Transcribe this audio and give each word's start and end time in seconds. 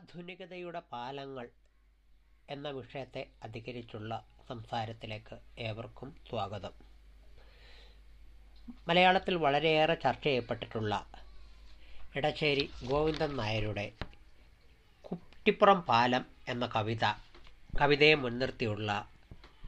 ആധുനികതയുടെ 0.00 0.82
പാലങ്ങൾ 0.92 1.46
എന്ന 2.48 2.68
വിഷയത്തെ 2.68 3.26
അധികരിച്ചുള്ള 3.42 4.12
സംസാരത്തിലേക്ക് 4.48 5.36
ഏവർക്കും 5.58 6.16
സ്വാഗതം. 6.28 6.74
മലയാളത്തിൽ 8.88 9.34
വളരെയേറെ 9.34 9.94
ചർച്ച 9.94 10.24
ചെയ്യപ്പെട്ടിട്ടുള്ള 10.24 10.94
ഇടശ്ശേരി 12.14 12.74
ഗോവിന്ദൻ 12.82 13.36
നായരുടെ 13.36 13.86
കുട്ടിപ്പുറം 15.04 15.82
പാലം 15.82 16.24
എന്ന 16.48 16.66
കവിത 16.66 17.04
കവിതയെ 17.80 18.14
മുൻനിർത്തിയുള്ള 18.14 18.90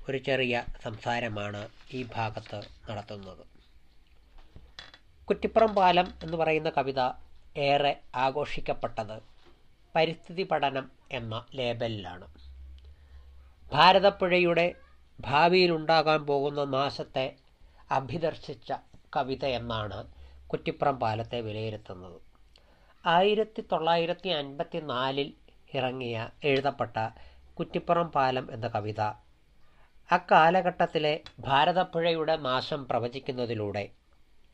ഒരു 0.08 0.18
ചെറിയ 0.18 0.64
സംസാരമാണ് 0.82 1.68
ഈ 1.92 2.02
ഭാഗത്ത് 2.02 2.60
നടത്തുന്നത്. 2.90 3.44
കുറ്റിപ്പുറം 5.28 5.74
പാലം 5.74 6.14
എന്ന് 6.22 6.36
പറയുന്ന 6.36 6.70
കവിത 6.70 7.00
ഏറെ 7.56 8.00
ആഘോഷിക്കപ്പെട്ടത് 8.14 9.31
പരിസ്ഥിതി 9.96 10.42
പഠനം 10.42 10.90
എന്ന 11.10 11.46
ലേബലിലാണ്. 11.54 12.26
ഭാരതപ്പുഴയുടെ 13.72 14.74
ഭാവിയിലുണ്ടാകാൻ 15.18 16.26
പോകുന്ന 16.26 16.64
നാശത്തെ 16.64 17.26
അഭിദർശിച്ച 17.90 18.72
കവിത 19.16 19.44
എന്നാണ് 19.46 19.98
കുറ്റിപ്പുറം 20.52 20.96
പാലത്തെ 21.00 21.40
വിലയിരുത്തുന്നത്. 21.40 22.18
ആയിരത്തി 23.04 23.62
തൊള്ളായിരത്തി 23.72 24.28
അൻപത്തി 24.28 24.78
നാലിൽ 24.78 25.28
ഇറങ്ങിയ 25.74 26.16
എഴുതപ്പെട്ട 26.44 26.96
കുറ്റിപ്പുറം 27.58 28.08
പാലം 28.10 28.52
എന്ന 28.52 28.68
കവിത 28.68 29.00
അക്കാലഘട്ടത്തിലെ 30.10 31.12
ഭാരതപ്പുഴയുടെ 31.40 32.36
നാശം 32.36 32.88
പ്രവചിക്കുന്നതിലൂടെ 32.88 33.84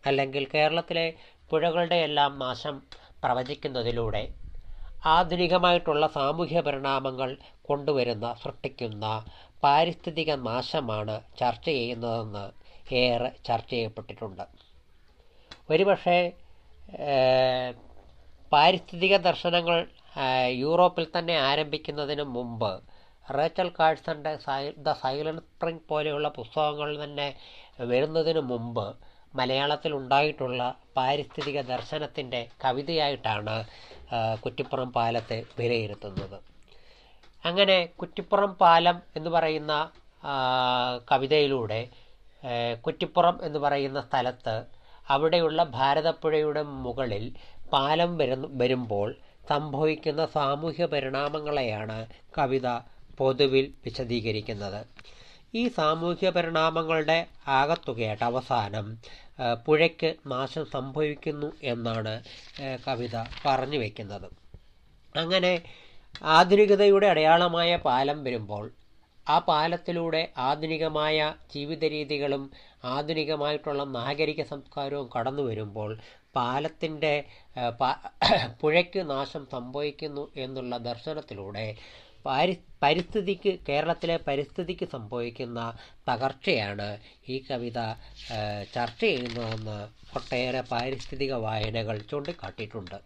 അല്ലെങ്കിൽ 0.05 0.45
കേരളത്തിലെ 0.55 1.07
പുഴകളുടെ 1.51 1.97
എല്ലാം 1.97 2.39
നാശം 2.39 2.77
പ്രവചിക്കുന്നതിലൂടെ 3.25 4.23
ആധുനികമായിട്ടുള്ള 5.05 6.07
സാമൂഹ്യ 6.07 6.61
പരിണാമങ്ങൾ 6.61 7.37
കൊണ്ടുവരുന്ന 7.63 8.35
സൃഷ്ടിക്കുന്ന 8.43 9.07
പാരിസ്ഥിതിക 9.63 10.31
നാശമാണ് 10.35 11.23
ചർച്ച 11.39 11.65
ചെയ്യുന്നതെന്ന് 11.65 12.45
ഏറെ 12.93 13.31
ചർച്ച 13.47 13.71
ചെയ്യപ്പെട്ടിട്ടുണ്ട്. 13.71 14.45
ഒരുപക്ഷെ 15.71 16.19
പാരിസ്ഥിതിക 18.53 19.17
ദർശനങ്ങൾ 19.17 19.87
യൂറോപ്പിൽ 20.55 21.07
തന്നെ 21.17 21.39
ആരംഭിക്കുന്നതിന് 21.39 22.23
മുമ്പ് 22.23 22.71
റേച്ചൽ 23.27 23.69
കാഴ്സന്റെ 23.79 24.37
സൈ 24.37 24.71
ദ 24.71 24.93
സൈലന്റ് 24.93 25.43
സ്പ്രിംഗ് 25.43 25.89
പോലെയുള്ള 25.89 26.29
പുസ്തകങ്ങൾ 26.29 27.05
തന്നെ 27.05 27.37
വരുന്നതിന് 27.81 28.41
മുമ്പ് 28.41 28.87
മലയാളത്തിൽ 29.39 29.93
ഉണ്ടായിട്ടുള്ള 30.01 30.63
പാരിസ്ഥിതിക 30.97 31.59
ദർശനത്തിന്റെ 31.73 32.41
കവിതയായിട്ടാണ് 32.65 33.57
കുറ്റിപ്പുറം 34.45 34.91
പാലത്തെ 34.97 35.39
വിലയിരുത്തുന്നത്. 35.59 36.39
അങ്ങനെ 37.45 37.79
കുറ്റിപ്പുറം 38.01 38.53
പാലം 38.63 38.97
എന്ന് 39.17 39.31
പറയുന്ന 39.31 39.73
കവിതയിലൂടെ 41.11 41.81
കുറ്റിപ്പുറം 42.87 43.37
എന്ന് 43.47 43.59
പറയുന്ന 43.59 44.01
സ്ഥലത്ത് 44.09 44.57
അവിടെയുള്ള 45.07 45.61
ഭാരതപ്പുഴയുടെ 45.77 46.63
മുകളിൽ 46.85 47.25
പാലം 47.73 48.11
വരുന്ന 48.21 48.47
വരുമ്പോൾ 48.61 49.09
സംഭവിക്കുന്ന 49.49 50.23
സാമൂഹ്യ 50.37 50.87
പരിണാമങ്ങളെയാണ് 50.93 51.99
കവിത 52.39 52.69
പൊതുവിൽ 53.19 53.67
വിശദീകരിക്കുന്നത്. 53.85 54.81
ഈ 55.55 55.69
സാമൂഹ്യ 55.69 56.31
പരിണാമങ്ങളുടെ 56.31 57.19
ആകത്തുകയായിട്ട് 57.49 58.25
അവസാനം 58.25 58.87
പുഴയ്ക്ക് 59.67 60.11
നാശം 60.27 60.65
സംഭവിക്കുന്നു 60.67 61.53
എന്നാണ് 61.63 62.15
കവിത 62.87 63.17
പറഞ്ഞു 63.47 63.79
വയ്ക്കുന്നത് 63.79 64.29
അങ്ങനെ 65.17 65.53
ആധുനികതയുടെ 66.31 67.07
അടയാളമായ 67.07 67.71
പാലം 67.77 68.25
വരുമ്പോൾ 68.25 68.65
ആ 69.27 69.39
പാലത്തിലൂടെ 69.39 70.21
ആധുനികമായ 70.39 71.17
ജീവിത 71.55 71.85
രീതികളും 71.87 72.45
ആധുനികമായിട്ടുള്ള 72.85 73.85
നാഗരിക 73.91 74.43
സംസ്കാരവും 74.43 75.09
കടന്നു 75.17 75.43
വരുമ്പോൾ 75.43 75.91
പാലത്തിന്റെ 76.35 77.15
പുഴയ്ക്ക് 78.61 79.11
നാശം 79.11 79.47
സംഭവിക്കുന്നു 79.51 80.25
എന്നുള്ള 80.37 80.77
ദർശനത്തിലൂടെ 80.81 81.67
പാരി 82.27 82.55
പരിസ്ഥിതിക്ക് 82.83 83.53
കേരളത്തിലെ 83.69 84.17
പരിസ്ഥിതിക്ക് 84.27 84.87
സംഭവിക്കുന്ന 84.95 85.61
തകർച്ചയാണ് 86.09 86.89
ഈ 87.29 87.37
കവിത 87.51 87.79
ചർച്ച 88.75 89.01
ചെയ്യുന്നതെന്ന് 89.05 89.79
ഒട്ടേറെ 90.19 90.61
പാരിസ്ഥിതിക 90.73 91.33
വായനകൾ 91.47 91.97
ചൂണ്ടിക്കാട്ടിയിട്ടുണ്ട്. 92.11 92.99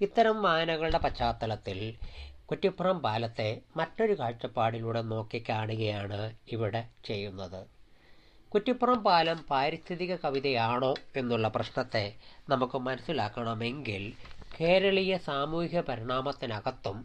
ഇത്തരം 0.00 0.42
വായനകളുടെ 0.42 0.98
പശ്ചാത്തലത്തിൽ 0.98 1.80
കുറ്റിപ്പുറം 2.50 2.98
പാലത്തെ 2.98 3.48
മറ്റൊരു 3.76 4.14
കാഴ്ചപ്പാടിലൂടെ 4.20 5.02
നോക്കിക്കാണുകയാണ് 5.12 6.20
ഇവിടെ 6.54 6.82
ചെയ്യുന്നത്. 7.04 7.60
കുറ്റിപ്പുറം 8.52 9.00
പാലം 9.04 9.38
പാരിസ്ഥിതിക 9.50 10.12
കവിതയാണോ 10.14 10.92
എന്നുള്ള 11.16 11.48
പ്രശ്നത്തെ 11.48 12.04
നമുക്ക് 12.48 12.78
മനസ്സിലാക്കണമെങ്കിൽ 12.78 14.04
കേരളീയ 14.60 15.16
സാമൂഹിക 15.28 15.80
പരിണാമത്തിനകത്തും 15.80 16.98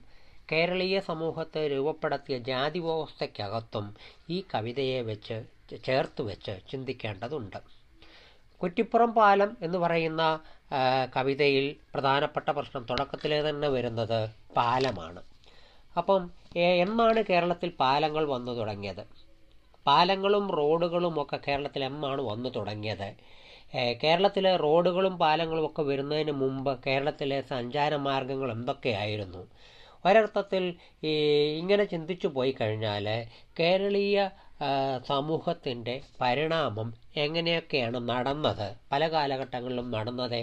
കേരളീയ 0.52 0.98
സമൂഹത്തെ 1.10 1.62
രൂപപ്പെടുത്തിയ 1.74 2.36
ജാതി 2.50 2.80
വ്യവസ്ഥയ്ക്കകത്തും 2.80 3.86
ഈ 4.30 4.40
കവിതയെ 4.54 5.00
വെച്ച് 5.10 5.38
ചേർത്ത് 5.88 6.22
വെച്ച് 6.30 6.54
ചിന്തിക്കേണ്ടതുണ്ട്. 6.72 7.60
കുറ്റിപ്പുറം 8.62 9.12
പാലം 9.20 9.50
എന്ന് 9.66 9.78
പറയുന്ന 9.84 10.24
കവിതയിൽ 11.16 11.66
പ്രധാനപ്പെട്ട 11.94 12.50
പ്രശ്നം 12.58 12.84
തുടക്കത്തിലേ 12.92 13.40
തന്നെ 13.48 13.68
വരുന്നത് 13.76 14.20
പാലമാണ്. 14.58 15.22
അപ്പം 15.96 16.22
എന്നാണ് 16.84 17.20
കേരളത്തിൽ 17.30 17.70
പാലങ്ങൾ 17.82 18.24
വന്നു 18.36 18.54
തുടങ്ങിയത്? 18.60 19.04
പാലങ്ങളും 19.86 20.46
റോഡുകളും 20.60 21.16
ഒക്കെ 21.24 21.38
കേരളത്തിൽ 21.48 21.82
എന്നാണ് 21.90 22.22
വന്നു 22.32 22.50
തുടങ്ങിയത്? 22.56 23.10
കേരളത്തിലെ 24.04 24.52
റോഡുകളും 24.66 25.14
പാലങ്ങളും 25.24 25.66
ഒക്കെ 25.70 25.84
വരുന്നതിന് 25.90 26.34
മുമ്പ് 26.42 26.72
കേരളത്തിലെ 26.86 27.38
സഞ്ചാര 27.54 27.96
മാർഗങ്ങൾ 28.08 28.50
എന്തൊക്കെയായിരുന്നു? 28.58 29.42
ഒരർത്ഥത്തിൽ 30.06 30.64
ഈ 31.04 31.14
ഇങ്ങനെ 31.60 31.84
ചിന്തിച്ചു 31.84 32.28
പോയി 32.28 32.52
കഴിഞ്ഞാൽ 32.52 33.08
കേരളീയ 33.60 34.18
സമൂഹത്തിന്റെ 35.08 36.02
പരിണാമം 36.22 36.90
എങ്ങനെയൊക്കെയാണ് 37.18 38.00
നടന്നത്? 38.10 38.68
പല 38.92 39.08
കാലഘട്ടങ്ങളിലും 39.12 39.88
നടന്നത് 39.92 40.42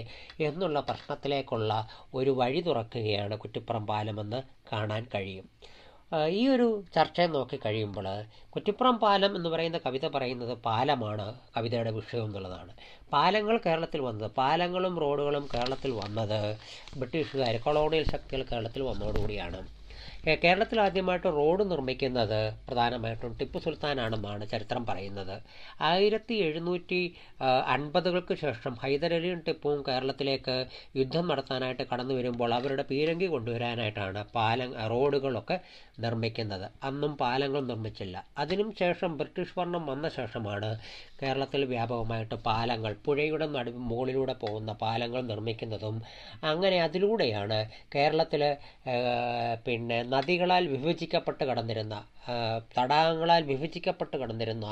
എന്നുള്ള 0.48 0.80
പ്രശ്നത്തിലേക്കുള്ള 0.80 1.72
ഒരു 2.14 2.30
വഴി 2.40 2.60
തുറക്കുകയാണ് 2.60 3.38
കുറ്റിപ്പുറം 3.38 3.86
പാലമെന്ന് 3.86 4.40
കാണാൻ 4.72 5.04
കഴിയും. 5.14 5.46
ഈ 6.38 6.48
ഒരു 6.54 6.64
ചർച്ച 6.94 7.20
നോക്കി 7.34 7.56
കഴിയുമ്പോൾ 7.64 8.06
കുറ്റിപ്പുറം 8.54 8.96
പാലം 9.04 9.32
എന്ന് 9.38 9.48
പറയുന്ന 9.48 9.78
കവിത 9.86 10.06
പറയുന്നത് 10.16 10.52
പാലമാണ് 10.66 11.26
കവിതയുടെ 11.56 11.92
വിഷയം 11.98 12.24
എന്നുള്ളതാണ്. 12.24 12.72
പാലങ്ങൾ 13.12 13.56
കേരളത്തിൽ 13.66 14.00
വന്നത് 14.08 14.30
പാലങ്ങളും 14.40 14.94
റോഡുകളും 15.04 15.44
കേരളത്തിൽ 15.54 15.92
വന്നത് 16.02 16.40
ബ്രിട്ടീഷുകാർ 17.00 17.56
കൊളോണിയൽ 17.66 18.04
ശക്തികൾ 18.14 18.42
കേരളത്തിൽ 18.52 18.82
വന്നതോടുകൂടിയാണ്. 18.90 19.60
കേരളത്തിൽ 20.24 20.78
ആദ്യമായിട്ട് 20.84 21.28
റോഡ് 21.36 21.62
നിർമ്മിക്കുന്നത് 21.70 22.40
പ്രധാനമായിട്ടും 22.66 23.32
ടിപ്പു 23.38 23.58
സുൽത്താനാണെന്നാണ് 23.64 24.44
ചരിത്രം 24.52 24.82
പറയുന്നത്. 24.90 25.32
ആയിരത്തി 25.88 26.34
എഴുന്നൂറ്റി 26.46 27.00
അൻപതുകൾക്ക് 27.74 28.34
ശേഷം 28.42 28.74
ഹൈദരലിയും 28.82 29.40
ടിപ്പുവും 29.46 29.80
കേരളത്തിലേക്ക് 29.88 30.54
യുദ്ധം 31.00 31.24
നടത്താനായിട്ട് 31.30 31.86
കടന്നു 31.92 32.16
വരുമ്പോൾ 32.18 32.52
അവരുടെ 32.58 32.84
പീരങ്കി 32.90 33.28
കൊണ്ടുവരാനായിട്ടാണ് 33.34 34.22
പാലം 34.36 34.70
റോഡുകളൊക്കെ 34.94 35.56
നിർമ്മിക്കുന്നത്. 36.04 36.66
അന്നും 36.90 37.12
പാലങ്ങൾ 37.22 37.62
നിർമ്മിച്ചില്ല. 37.72 38.16
അതിനും 38.42 38.70
ശേഷം 38.82 39.10
ബ്രിട്ടീഷ് 39.18 39.56
ഭരണം 39.58 39.82
വന്ന 39.92 40.06
ശേഷമാണ് 40.18 40.70
കേരളത്തിൽ 41.22 41.62
വ്യാപകമായിട്ട് 41.74 42.36
പാലങ്ങൾ 42.48 42.92
പുഴയുടെ 43.08 43.46
നടു 43.56 43.70
മുകളിലൂടെ 43.90 44.36
പോകുന്ന 44.44 44.72
പാലങ്ങൾ 44.84 45.20
നിർമ്മിക്കുന്നതും 45.32 45.98
അങ്ങനെ 46.52 46.78
അതിലൂടെയാണ് 46.86 47.60
കേരളത്തിൽ 47.96 48.42
പിന്നെ 49.66 49.98
നദികളാൽ 50.14 50.64
വിഭജിക്കപ്പെട്ട് 50.74 51.44
കടന്നിരുന്ന 51.50 51.96
തടാകങ്ങളാൽ 52.76 53.42
വിഭജിക്കപ്പെട്ട് 53.50 54.16
കടന്നിരുന്ന 54.22 54.66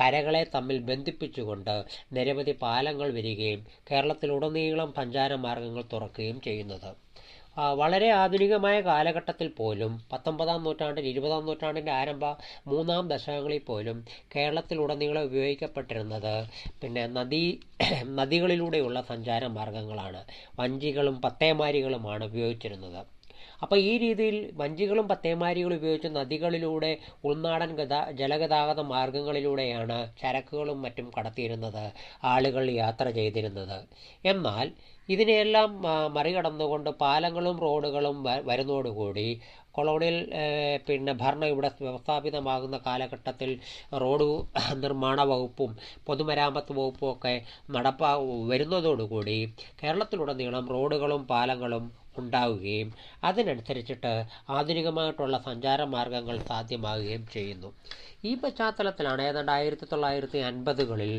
കരകളെ 0.00 0.42
തമ്മിൽ 0.54 0.78
ബന്ധിപ്പിച്ചുകൊണ്ട് 0.90 1.74
നിരവധി 2.16 2.54
പാലങ്ങൾ 2.64 3.10
വരികയും 3.18 3.60
കേരളത്തിലുടനീളം 3.90 4.92
സഞ്ചാരമാർഗങ്ങൾ 5.00 5.84
തുറക്കുകയും 5.94 6.38
ചെയ്യുന്നത്. 6.48 6.90
വളരെ 7.80 8.08
ആധുനികമായ 8.20 8.76
കാലഘട്ടത്തിൽ 8.88 9.48
പോലും 9.58 9.92
പത്തൊമ്പതാം 10.12 10.64
നൂറ്റാണ്ടിൽ 10.64 11.04
ഇരുപതാം 11.10 11.44
നൂറ്റാണ്ടിന്റെ 11.48 11.92
ആരംഭ 11.98 12.24
മൂന്നാം 12.70 13.04
ദശകങ്ങളിൽ 13.12 13.62
പോലും 13.68 13.98
കേരളത്തിലുടനീളം 14.34 15.26
ഉപയോഗിക്കപ്പെട്ടിരുന്നത് 15.28 16.34
പിന്നെ 16.82 17.04
നദീ 17.18 17.42
നദികളിലൂടെയുള്ള 18.20 19.00
സഞ്ചാര 19.12 19.44
മാർഗങ്ങളാണ് 19.58 20.22
വഞ്ചികളും 20.60 21.18
പത്തേമാരികളുമാണ് 21.26 22.24
ഉപയോഗിച്ചിരുന്നത്. 22.24 23.02
അപ്പോൾ 23.62 23.78
ഈ 23.78 23.92
രീതിയിൽ 23.98 24.36
വഞ്ചികളും 24.54 25.06
പത്തേമാരികളും 25.08 25.76
ഉപയോഗിച്ച് 25.76 26.08
നദികളിലൂടെ 26.08 26.92
ഉൾനാടൻ 27.24 27.76
ഗതാ 27.76 28.00
ജലഗതാഗത 28.12 28.80
മാർഗങ്ങളിലൂടെയാണ് 28.80 29.98
ചരക്കുകളും 30.22 30.82
മറ്റും 30.82 31.12
കടത്തിയിരുന്നത് 31.18 31.84
ആളുകൾ 32.24 32.70
യാത്ര 32.72 33.08
ചെയ്തിരുന്നത്. 33.10 33.78
എന്നാൽ 34.24 34.66
ഇതിനെയെല്ലാം 35.08 35.70
മറികടന്നുകൊണ്ട് 36.12 36.90
പാലങ്ങളും 36.90 37.56
റോഡുകളും 37.58 38.16
വരുന്നതോടുകൂടി 38.46 39.28
കൊളോണിയൽ 39.72 40.16
പിന്നെ 40.86 41.12
ഭരണം 41.12 41.46
ഇവിടെ 41.46 41.70
വ്യവസ്ഥാപിതമാകുന്ന 41.80 42.76
കാലഘട്ടത്തിൽ 42.86 43.50
റോഡ് 44.02 44.28
നിർമ്മാണ 44.74 45.20
വകുപ്പും 45.22 45.70
പൊതുമരാമത്ത് 46.06 46.72
വകുപ്പും 46.72 47.10
ഒക്കെ 47.12 47.34
നടപ്പാ 47.70 48.12
വരുന്നതോടുകൂടി 48.46 49.38
കേരളത്തിലുടനീളം 49.82 50.66
റോഡുകളും 50.68 51.26
പാലങ്ങളും 51.26 51.84
ഉണ്ടാവുകയും 52.18 52.88
അതിനനുസരിച്ചിട്ട് 53.24 54.12
ആധുനികമായിട്ടുള്ള 54.56 55.38
സഞ്ചാര 55.48 55.82
മാർഗങ്ങൾ 55.94 56.36
സാധ്യമാകുകയും 56.50 57.24
ചെയ്യുന്നു. 57.34 57.70
ഈ 58.24 58.30
പശ്ചാത്തലത്തിലാണ് 58.42 59.22
ഏതാണ്ട് 59.22 59.52
ആയിരത്തി 59.54 59.86
തൊള്ളായിരത്തി 59.88 60.38
അൻപതുകളിൽ 60.48 61.10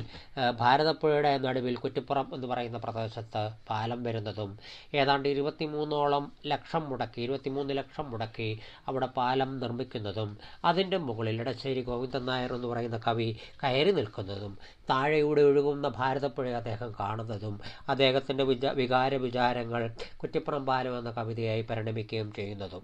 ഭാരതപ്പുഴയുടെ 0.62 1.32
നടുവിൽ 1.44 1.76
കുറ്റിപ്പുറം 1.82 2.28
എന്ന് 2.36 2.48
പറയുന്ന 2.52 2.78
പ്രദേശത്ത് 2.86 3.42
പാലം 3.70 4.00
വരുന്നതും 4.06 4.52
ഏതാണ്ട് 5.00 5.28
ഇരുപത്തിമൂന്നോളം 5.34 6.24
ലക്ഷം 6.52 6.84
മുടക്കി 6.90 7.20
ഇരുപത്തിമൂന്ന് 7.26 7.74
ലക്ഷം 7.80 8.08
മുടക്കി 8.12 8.50
അവിടെ 8.88 9.10
പാലം 9.18 9.52
നിർമ്മിക്കുന്നതും 9.62 10.32
അതിന്റെ 10.70 11.00
മുകളിൽ 11.08 11.38
ഇടശ്ശേരി 11.44 11.84
ഗോവിന്ദൻ 11.90 12.26
നായർ 12.30 12.54
എന്ന് 12.58 12.70
പറയുന്ന 12.72 13.00
കവി 13.06 13.30
കയറി 13.64 13.94
നിൽക്കുന്നതും 14.00 14.56
താഴെയൂടെ 14.90 15.44
ഒഴുകുന്ന 15.50 15.88
ഭാരതപ്പുഴ 15.96 16.48
അദ്ദേഹം 16.60 16.90
കാണുന്നതും 17.00 17.56
അദ്ദേഹത്തിന്റെ 17.92 18.44
വിചാ 18.50 18.72
വികാര 18.80 19.14
വിചാരങ്ങൾ 19.24 19.82
കുറ്റിപ്പുറം 20.20 20.66
പാലം 20.68 20.96
എന്ന 21.00 21.12
കവിതയായി 21.18 21.64
പരിണമിക്കുകയും 21.96 22.30
ചെയ്യുന്നതും. 22.40 22.84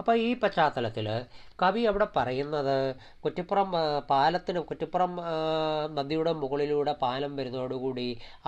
അപ്പോൾ 0.00 0.14
ഈ 0.24 0.30
പശ്ചാത്തലത്തിൽ 0.40 1.06
കവി 1.62 1.82
അവിടെ 1.90 2.06
പറയുന്നത് 2.16 2.74
കുറ്റിപ്പുറം 3.24 3.68
പാലത്തിന് 4.10 4.60
കുറ്റിപ്പുറം 4.70 5.12
നദിയുടെ 5.98 6.32
മുകളിലൂടെ 6.40 6.92
പാലം 7.04 7.32
വരുന്നതോടുകൂടി 7.38 8.04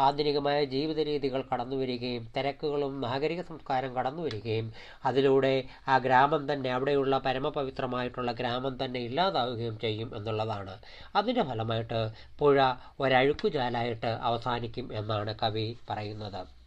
ആധുനികമായ 0.06 0.59
ജീവിത 0.75 1.06
രീതികൾ 1.11 1.43
കടന്നു 1.53 1.77
വരികയും 1.83 2.25
തിരക്കുകളും 2.35 2.93
നാഗരിക 3.06 3.41
സംസ്കാരം 3.50 3.93
കടന്നു 3.97 4.25
വരികയും 4.27 4.69
അതിലൂടെ 5.11 5.55
ആ 5.89 5.97
ഗ്രാമം 6.06 6.44
തന്നെ 6.53 6.73
അവിടെയുള്ള 6.77 7.17
പരമപവിത്രമായിട്ടുള്ള 7.29 8.33
ഗ്രാമം 8.43 8.77
തന്നെ 8.85 9.03
ഇല്ലാതാവുകയും 9.09 9.79
ചെയ്യും 9.87 10.12
എന്നുള്ളതാണ്. 10.21 10.77
അതിന്റെ 11.21 11.44
ഫലമായിട്ട് 11.53 12.03
പുഴ 12.43 12.59
ഒരഴുക്കുചാലായിട്ട് 13.01 14.12
അവസാനിക്കും 14.31 14.89
എന്നാണ് 15.01 15.35
കവി 15.44 15.67
പറയുന്നത്. 15.91 16.57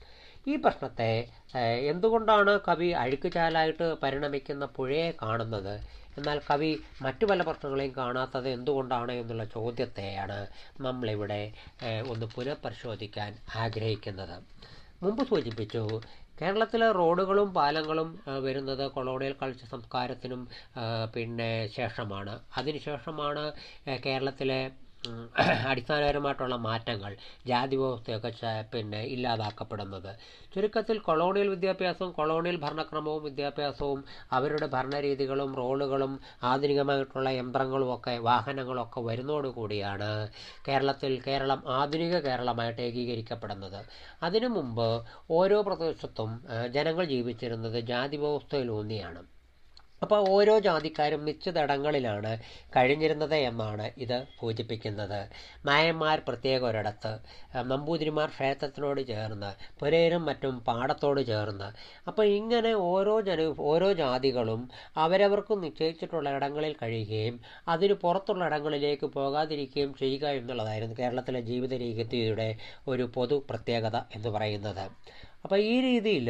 ഈ 0.48 0.54
പ്രശ്നത്തെ 0.56 1.10
എന്തുകൊണ്ടാണ് 1.92 2.60
കവി 2.68 2.88
അഴുക്കുചാലായിട്ട് 3.02 3.88
പരിണമിക്കുന്ന 4.04 4.66
പുഴയെ 4.78 5.10
കാണുന്നത്? 5.22 5.74
എന്നാൽ 6.18 6.38
കവി 6.50 6.72
മറ്റു 7.06 7.26
പല 7.26 7.42
പ്രശ്നങ്ങളെയും 7.48 7.94
കാണാത്തത് 7.98 8.48
എന്തുകൊണ്ടാണ് 8.50 9.14
എന്നുള്ള 9.22 9.44
ചോദ്യത്തെയാണ് 9.56 10.40
നമ്മളിവിടെ 10.86 11.42
ഒന്ന് 12.14 12.28
പുനഃപരിശോധിക്കാൻ 12.36 13.32
ആഗ്രഹിക്കുന്നത്. 13.64 14.36
മുമ്പ് 15.04 15.24
സൂചിപ്പിച്ചു 15.30 15.84
കേരളത്തിലെ 16.40 16.88
റോഡുകളും 16.92 17.50
പാലങ്ങളും 17.54 18.10
വരുന്നത് 18.46 18.84
കൊളോണിയൽ 18.92 19.34
കൾച്ചർ 19.42 19.68
സംസ്കാരത്തിനും 19.74 20.42
പിന്നെ 21.16 21.50
ശേഷമാണ്. 21.78 22.34
അതിനുശേഷമാണ് 22.58 23.44
കേരളത്തിലെ 24.06 24.62
അടിസ്ഥാനപരമായിട്ടുള്ള 25.70 26.56
മാറ്റങ്ങൾ 26.66 27.12
ജാതി 27.48 27.76
വ്യവസ്ഥയൊക്കെ 27.76 28.32
പിന്നെ 28.74 29.02
ഇല്ലാതാക്കപ്പെടുന്നത്. 29.14 30.10
ചുരുക്കത്തിൽ 30.54 30.98
കൊളോണിയൽ 31.00 31.50
വിദ്യാഭ്യാസവും 31.50 32.12
കൊളോണിയൽ 32.12 32.58
ഭരണക്രമവും 32.66 33.24
വിദ്യാഭ്യാസവും 33.24 34.00
അവരുടെ 34.32 34.68
ഭരണരീതികളും 34.76 35.52
റോളുകളും 35.62 36.14
ആധുനികമായിട്ടുള്ള 36.52 37.30
യന്ത്രങ്ങളും 37.40 37.90
ഒക്കെ 37.96 38.16
വാഹനങ്ങളും 38.30 38.84
ഒക്കെ 38.84 39.02
വരുന്നതോടുകൂടിയാണ് 39.02 40.12
കേരളത്തിൽ 40.68 41.22
കേരളം 41.28 41.62
ആധുനിക 41.80 42.16
കേരളമായിട്ട് 42.28 42.82
ഏകീകരിക്കപ്പെടുന്നത്. 42.82 43.80
അതിനു 44.24 44.48
മുമ്പ് 44.58 44.88
ഓരോ 45.32 45.62
പ്രദേശത്തും 45.70 46.32
ജനങ്ങൾ 46.78 47.06
ജീവിച്ചിരുന്നത് 47.16 47.80
ജാതി 47.92 48.18
വ്യവസ്ഥയിലൂന്നിയാണ് 48.18 49.22
അപ്പോൾ 50.04 50.20
ഓരോ 50.36 50.54
ജാതിക്കാരും 50.66 51.22
നിശ്ചിതടങ്ങളിലാണ് 51.28 52.32
കഴിഞ്ഞിരുന്നത് 52.76 53.36
എന്നാണ് 53.50 53.86
ഇത് 54.04 54.16
സൂചിപ്പിക്കുന്നത്. 54.40 55.20
നായന്മാർ 55.70 56.18
പ്രത്യേക 56.30 56.62
ഒരിടത്ത് 56.70 57.12
നമ്പൂതിരിമാർ 57.72 58.30
ക്ഷേത്രത്തിനോട് 58.36 59.02
ചേർന്ന് 59.12 59.52
പുരയിലും 59.82 60.24
മറ്റും 60.30 60.56
പാടത്തോട് 60.70 61.22
ചേർന്ന്. 61.32 61.70
അപ്പോൾ 62.12 62.26
ഇങ്ങനെ 62.40 62.72
ഓരോ 62.92 63.16
ജന 63.30 63.46
ഓരോ 63.72 63.90
ജാതികളും 64.02 64.64
അവരവർക്ക് 65.06 65.56
നിശ്ചയിച്ചിട്ടുള്ള 65.66 66.30
ഇടങ്ങളിൽ 66.38 66.76
കഴിയുകയും 66.82 67.38
അതിന് 67.76 67.98
പുറത്തുള്ള 68.06 68.44
ഇടങ്ങളിലേക്ക് 68.52 69.10
പോകാതിരിക്കുകയും 69.20 69.94
ചെയ്യുക 70.04 70.26
എന്നുള്ളതായിരുന്നു 70.40 70.98
കേരളത്തിലെ 71.02 71.42
ജീവിത 71.52 71.74
രീതിയുടെ 71.86 72.50
ഒരു 72.94 73.06
പൊതു 73.18 73.38
പ്രത്യേകത 73.52 73.98
എന്ന് 74.18 74.32
പറയുന്നത്. 74.38 74.86
അപ്പോൾ 75.44 75.60
ഈ 75.66 75.82
രീതിയിൽ 75.82 76.28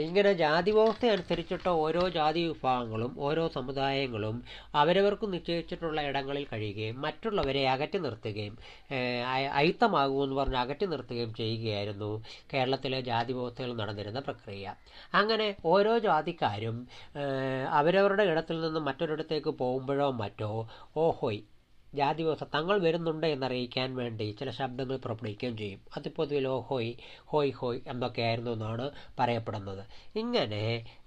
ഇങ്ങനെ 0.00 0.32
ജാതി 0.32 0.70
വ്യവസ്ഥ 0.70 1.06
അനുസരിച്ചിട്ട് 1.06 1.68
ഓരോ 1.84 2.08
ജാതി 2.08 2.40
വിഭാഗങ്ങളും 2.48 3.12
ഓരോ 3.18 3.48
സമുദായങ്ങളും 3.48 4.36
അവരവർക്ക് 4.74 5.32
നിശ്ചയിച്ചിട്ടുള്ള 5.32 6.00
ഇടങ്ങളിൽ 6.02 6.44
കഴിയുകയും 6.52 7.00
മറ്റുള്ളവരെ 7.00 7.62
അകറ്റി 7.68 7.98
നിർത്തുകയും 7.98 8.54
അയിത്തമാകുമെന്ന് 9.56 10.36
പറഞ്ഞ് 10.36 10.56
അകറ്റി 10.56 10.86
നിർത്തുകയും 10.86 11.34
ചെയ്യുകയായിരുന്നു 11.34 12.10
കേരളത്തിലെ 12.52 13.00
ജാതി 13.00 13.32
വ്യവസ്ഥയിൽ 13.32 13.72
നടന്നിരുന്ന 13.76 14.20
പ്രക്രിയ. 14.20 14.66
അങ്ങനെ 15.14 15.48
ഓരോ 15.64 15.98
ജാതിക്കാരും 15.98 16.76
അവരവരുടെ 17.72 18.22
ഇടത്തിൽ 18.24 18.60
നിന്ന് 18.60 18.80
മറ്റൊരിടത്തേക്ക് 18.80 19.52
പോകുമ്പോഴോ 19.62 20.10
മറ്റോ 20.22 20.52
ഓഹോയ് 20.96 21.42
ജാതി 21.94 22.22
വ്യവസ്ഥ 22.22 22.44
തങ്ങൾ 22.54 22.76
വരുന്നുണ്ട് 22.80 23.26
എന്നറിയിക്കാൻ 23.26 23.96
വേണ്ടി 23.96 24.36
ചില 24.38 24.50
ശബ്ദങ്ങൾ 24.50 24.96
പുറപ്പെടുവിക്കുകയും 24.96 25.56
ചെയ്യും. 25.56 25.80
അത് 25.96 26.08
പൊതുവിൽ 26.08 26.46
ഓ 26.48 26.60
ഹോയ് 26.60 26.92
ഹോയ് 27.26 27.52
ഹോയ് 27.52 27.80
എന്നൊക്കെയായിരുന്നു 27.86 28.50
എന്നാണ് 28.50 28.86
പറയപ്പെടുന്നത്. 29.18 29.82
ഇങ്ങനെ 30.16 30.62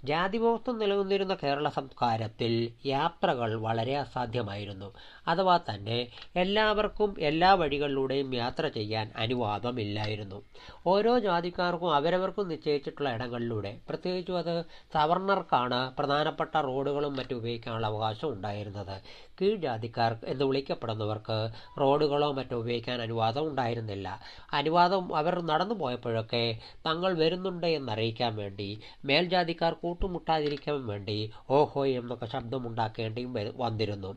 ജാതി 0.09 0.37
വ്യവസ്ഥ 0.37 0.71
നിലനിന്നിരുന്ന 0.71 1.35
കേരള 1.43 1.69
സംസ്കാരത്തിൽ 1.69 2.53
യാത്രകൾ 2.85 3.49
വളരെ 3.61 3.95
അസാധ്യമായിരുന്നു. 3.97 4.89
അഥവാ 5.27 5.55
തന്നെ 5.69 5.97
എല്ലാവർക്കും 6.35 7.15
എല്ലാ 7.19 7.53
വഴികളിലൂടെയും 7.53 8.35
യാത്ര 8.35 8.67
ചെയ്യാൻ 8.67 9.11
അനുവാദമില്ലായിരുന്നു. 9.15 10.39
ഓരോ 10.87 11.13
ജാതിക്കാർക്കും 11.19 11.95
അവരവർക്കും 11.95 12.47
നിശ്ചയിച്ചിട്ടുള്ള 12.47 13.09
ഇടങ്ങളിലൂടെ 13.13 13.79
പ്രത്യേകിച്ചും 13.89 14.37
അത് 14.37 14.53
സവർണർക്കാണ് 14.93 15.79
പ്രധാനപ്പെട്ട 15.97 16.57
റോഡുകളും 16.67 17.15
മറ്റും 17.15 17.37
ഉപയോഗിക്കാനുള്ള 17.37 17.87
അവകാശം 17.87 18.29
ഉണ്ടായിരുന്നത്. 18.33 18.95
കീഴ്ജാതിക്കാർ 19.41 20.11
എന്ന് 20.25 20.45
വിളിക്കപ്പെടുന്നവർക്ക് 20.45 21.37
റോഡുകളോ 21.79 22.31
മറ്റോ 22.31 22.55
ഉപയോഗിക്കാൻ 22.57 23.01
അനുവാദം 23.01 23.47
ഉണ്ടായിരുന്നില്ല. 23.47 24.07
അനുവാദം 24.53 25.15
അവർ 25.15 25.35
നടന്നു 25.51 25.73
പോയപ്പോഴൊക്കെ 25.73 26.43
തങ്ങൾ 26.87 27.11
വരുന്നുണ്ട് 27.23 27.67
എന്നറിയിക്കാൻ 27.79 28.35
വേണ്ടി 28.35 28.69
മേൽജാതിക്കാർ 29.05 29.73
കൂട്ടുമുട്ടാതിരിക്കാൻ 29.97 30.79
വേണ്ടി 30.87 31.15
ഓഹോ 31.49 31.81
എന്നൊക്കെ 31.99 32.27
ശബ്ദമുണ്ടാക്കേണ്ടിയും 32.33 33.31
വന്നിരുന്നു. 33.57 34.11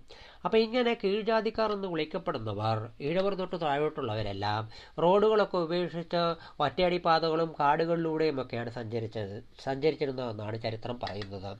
അപ്പോൾ 0.44 0.56
ഇങ്ങനെ 0.56 0.92
കീഴ്ജാതിക്കാർ 1.02 1.70
എന്ന് 1.73 1.88
വിളിക്കപ്പെടുന്നവർ 1.88 2.78
ഈഴവർ 3.09 3.35
തൊട്ട് 3.40 3.61
താഴോട്ടുള്ളവരെല്ലാം 3.61 4.62
റോഡുകളൊക്കെ 5.02 5.59
ഉപേക്ഷിച്ച് 5.59 6.23
ഒറ്റയടി 6.64 6.99
പാതകളും 7.06 7.50
കാടുകളിലൂടെയും 7.61 8.40
ഒക്കെയാണ് 8.42 8.70
സഞ്ചരിച്ചത് 8.70 9.35
സഞ്ചരിച്ചിരുന്നതെന്നാണ് 9.64 10.62
ചരിത്രം 10.62 10.97
പറയുന്നത്. 11.04 11.50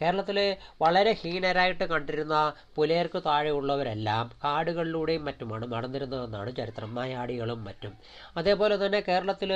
കേരളത്തിലെ 0.00 0.46
വളരെ 0.82 1.12
ഹീനരായിട്ട് 1.22 1.84
കണ്ടിരുന്ന 1.84 2.36
പുലയർക്ക് 2.76 3.22
താഴെയുള്ളവരെല്ലാം 3.26 4.26
കാടുകളിലൂടെയും 4.44 5.24
മറ്റുമാണ് 5.24 5.72
നടന്നിരുന്നതെന്നാണ് 5.72 6.56
ചരിത്രം. 6.56 6.92
നായാടികളും 6.94 7.64
മറ്റും. 7.64 7.94
അതേപോലെ 8.36 8.86
തന്നെ 8.86 9.00
കേരളത്തിൽ 9.08 9.50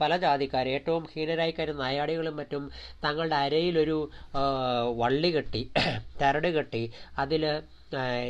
പല 0.00 0.12
ജാതിക്കാർ 0.16 0.68
ഏറ്റവും 0.68 1.04
ഹീനരായി 1.14 1.54
കരുന്ന 1.58 1.82
നായാടികളും 1.82 2.36
മറ്റും 2.36 2.62
തങ്ങളുടെ 3.04 3.36
അരയിലൊരു 3.46 3.98
വള്ളി 5.02 5.30
കെട്ടി 5.36 5.62
തരട് 6.22 6.48
കെട്ടി 6.58 6.84
അതിൽ 7.18 7.44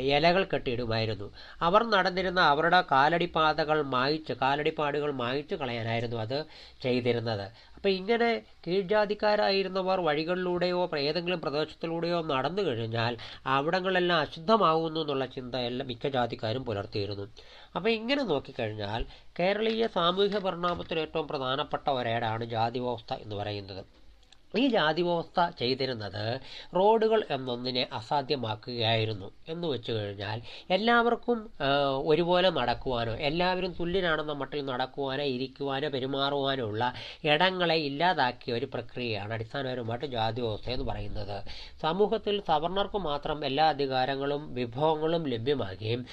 ഇലകൾ 0.01 0.43
കെട്ടിയിടുമായിരുന്നു. 0.43 1.31
അവർ 1.61 1.83
നടന്നിരുന്ന 1.83 2.39
അവരുടെ 2.39 2.83
കാലടിപ്പാതകൾ 2.91 3.81
മായ്ച്ച് 3.81 4.33
കാലടിപ്പാടുകൾ 4.33 5.11
മായ്ച്ചു 5.11 5.55
കളയാനായിരുന്നു 5.55 6.17
അത് 6.17 6.45
ചെയ്തിരുന്നത്. 6.81 7.69
അപ്പം 7.75 7.89
ഇങ്ങനെ 7.89 8.41
കീഴ്ജാതിക്കാരായിരുന്നവർ 8.67 9.99
വഴികളിലൂടെയോ 9.99 10.89
ഏതെങ്കിലും 10.97 11.41
പ്രദേശത്തിലൂടെയോ 11.41 12.21
നടന്നു 12.21 12.61
കഴിഞ്ഞാൽ 12.61 13.17
അവിടങ്ങളെല്ലാം 13.45 14.19
അശുദ്ധമാകുന്നു 14.19 14.99
എന്നുള്ള 14.99 15.25
ചിന്ത 15.25 15.55
എല്ലാം 15.55 15.87
മിക്ക 15.87 16.07
ജാതിക്കാരും 16.07 16.65
പുലർത്തിയിരുന്നു. 16.65 17.27
അപ്പോൾ 17.75 17.89
ഇങ്ങനെ 17.89 18.23
നോക്കിക്കഴിഞ്ഞാൽ 18.23 19.05
കേരളീയ 19.39 19.87
സാമൂഹ്യ 19.87 20.39
പരിണാമത്തിൽ 20.39 20.99
ഏറ്റവും 20.99 21.27
പ്രധാനപ്പെട്ട 21.27 21.89
ഒരേടാണ് 21.89 22.45
ജാതി 22.45 22.79
വ്യവസ്ഥ 22.79 23.13
എന്ന് 23.13 23.35
പറയുന്നത്. 23.35 23.98
ഈ 24.57 24.67
ജാതി 24.67 25.01
വ്യവസ്ഥ 25.01 25.49
ചെയ്തിരുന്നത് 25.59 26.39
റോഡുകൾ 26.75 27.25
എന്നൊന്നിനെ 27.29 27.87
അസാധ്യമാക്കുകയായിരുന്നു. 27.93 29.31
എന്ന് 29.47 29.67
വെച്ചു 29.67 29.91
കഴിഞ്ഞാൽ 29.91 30.41
എല്ലാവർക്കും 30.69 31.39
ഒരുപോലെ 32.05 32.49
നടക്കുവാനോ 32.49 33.13
എല്ലാവരും 33.13 33.71
തുല്യനാണെന്ന 33.79 34.33
മട്ടിൽ 34.33 34.65
നടക്കുവാനോ 34.65 35.23
ഇരിക്കുവാനോ 35.23 35.89
പെരുമാറുവാനോ 35.89 36.63
ഉള്ള 36.63 36.93
ഇടങ്ങളെ 37.23 37.75
ഇല്ലാതാക്കിയ 37.75 38.53
ഒരു 38.53 38.65
പ്രക്രിയയാണ് 38.65 39.33
അടിസ്ഥാനപരമായിട്ട് 39.33 40.05
ജാതി 40.05 40.41
വ്യവസ്ഥ 40.41 40.69
എന്ന് 40.69 40.85
പറയുന്നത്. 40.85 41.37
സമൂഹത്തിൽ 41.81 42.41
സവർണർക്ക് 42.47 42.97
മാത്രം 42.97 43.45
എല്ലാ 43.45 43.65
അധികാരങ്ങളും 43.69 44.53
വിഭവങ്ങളും 44.53 45.27
ലഭ്യമാകുകയും 45.27 46.05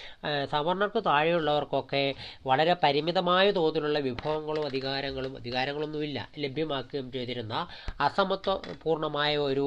സവർണർക്ക് 0.51 1.05
താഴെയുള്ളവർക്കൊക്കെ 1.05 2.05
വളരെ 2.47 2.77
പരിമിതമായ 2.83 3.51
തോതിലുള്ള 3.51 3.99
വിഭവങ്ങളും 3.99 4.67
അധികാരങ്ങളും 4.67 5.37
അധികാരങ്ങളൊന്നുമില്ല 5.37 6.29
ലഭ്യമാക്കുകയും 6.39 7.13
ചെയ്തിരുന്ന 7.13 7.55
അസമത്വ 8.27 8.53
പൂർണമായ 8.83 9.33
ഒരു 9.49 9.67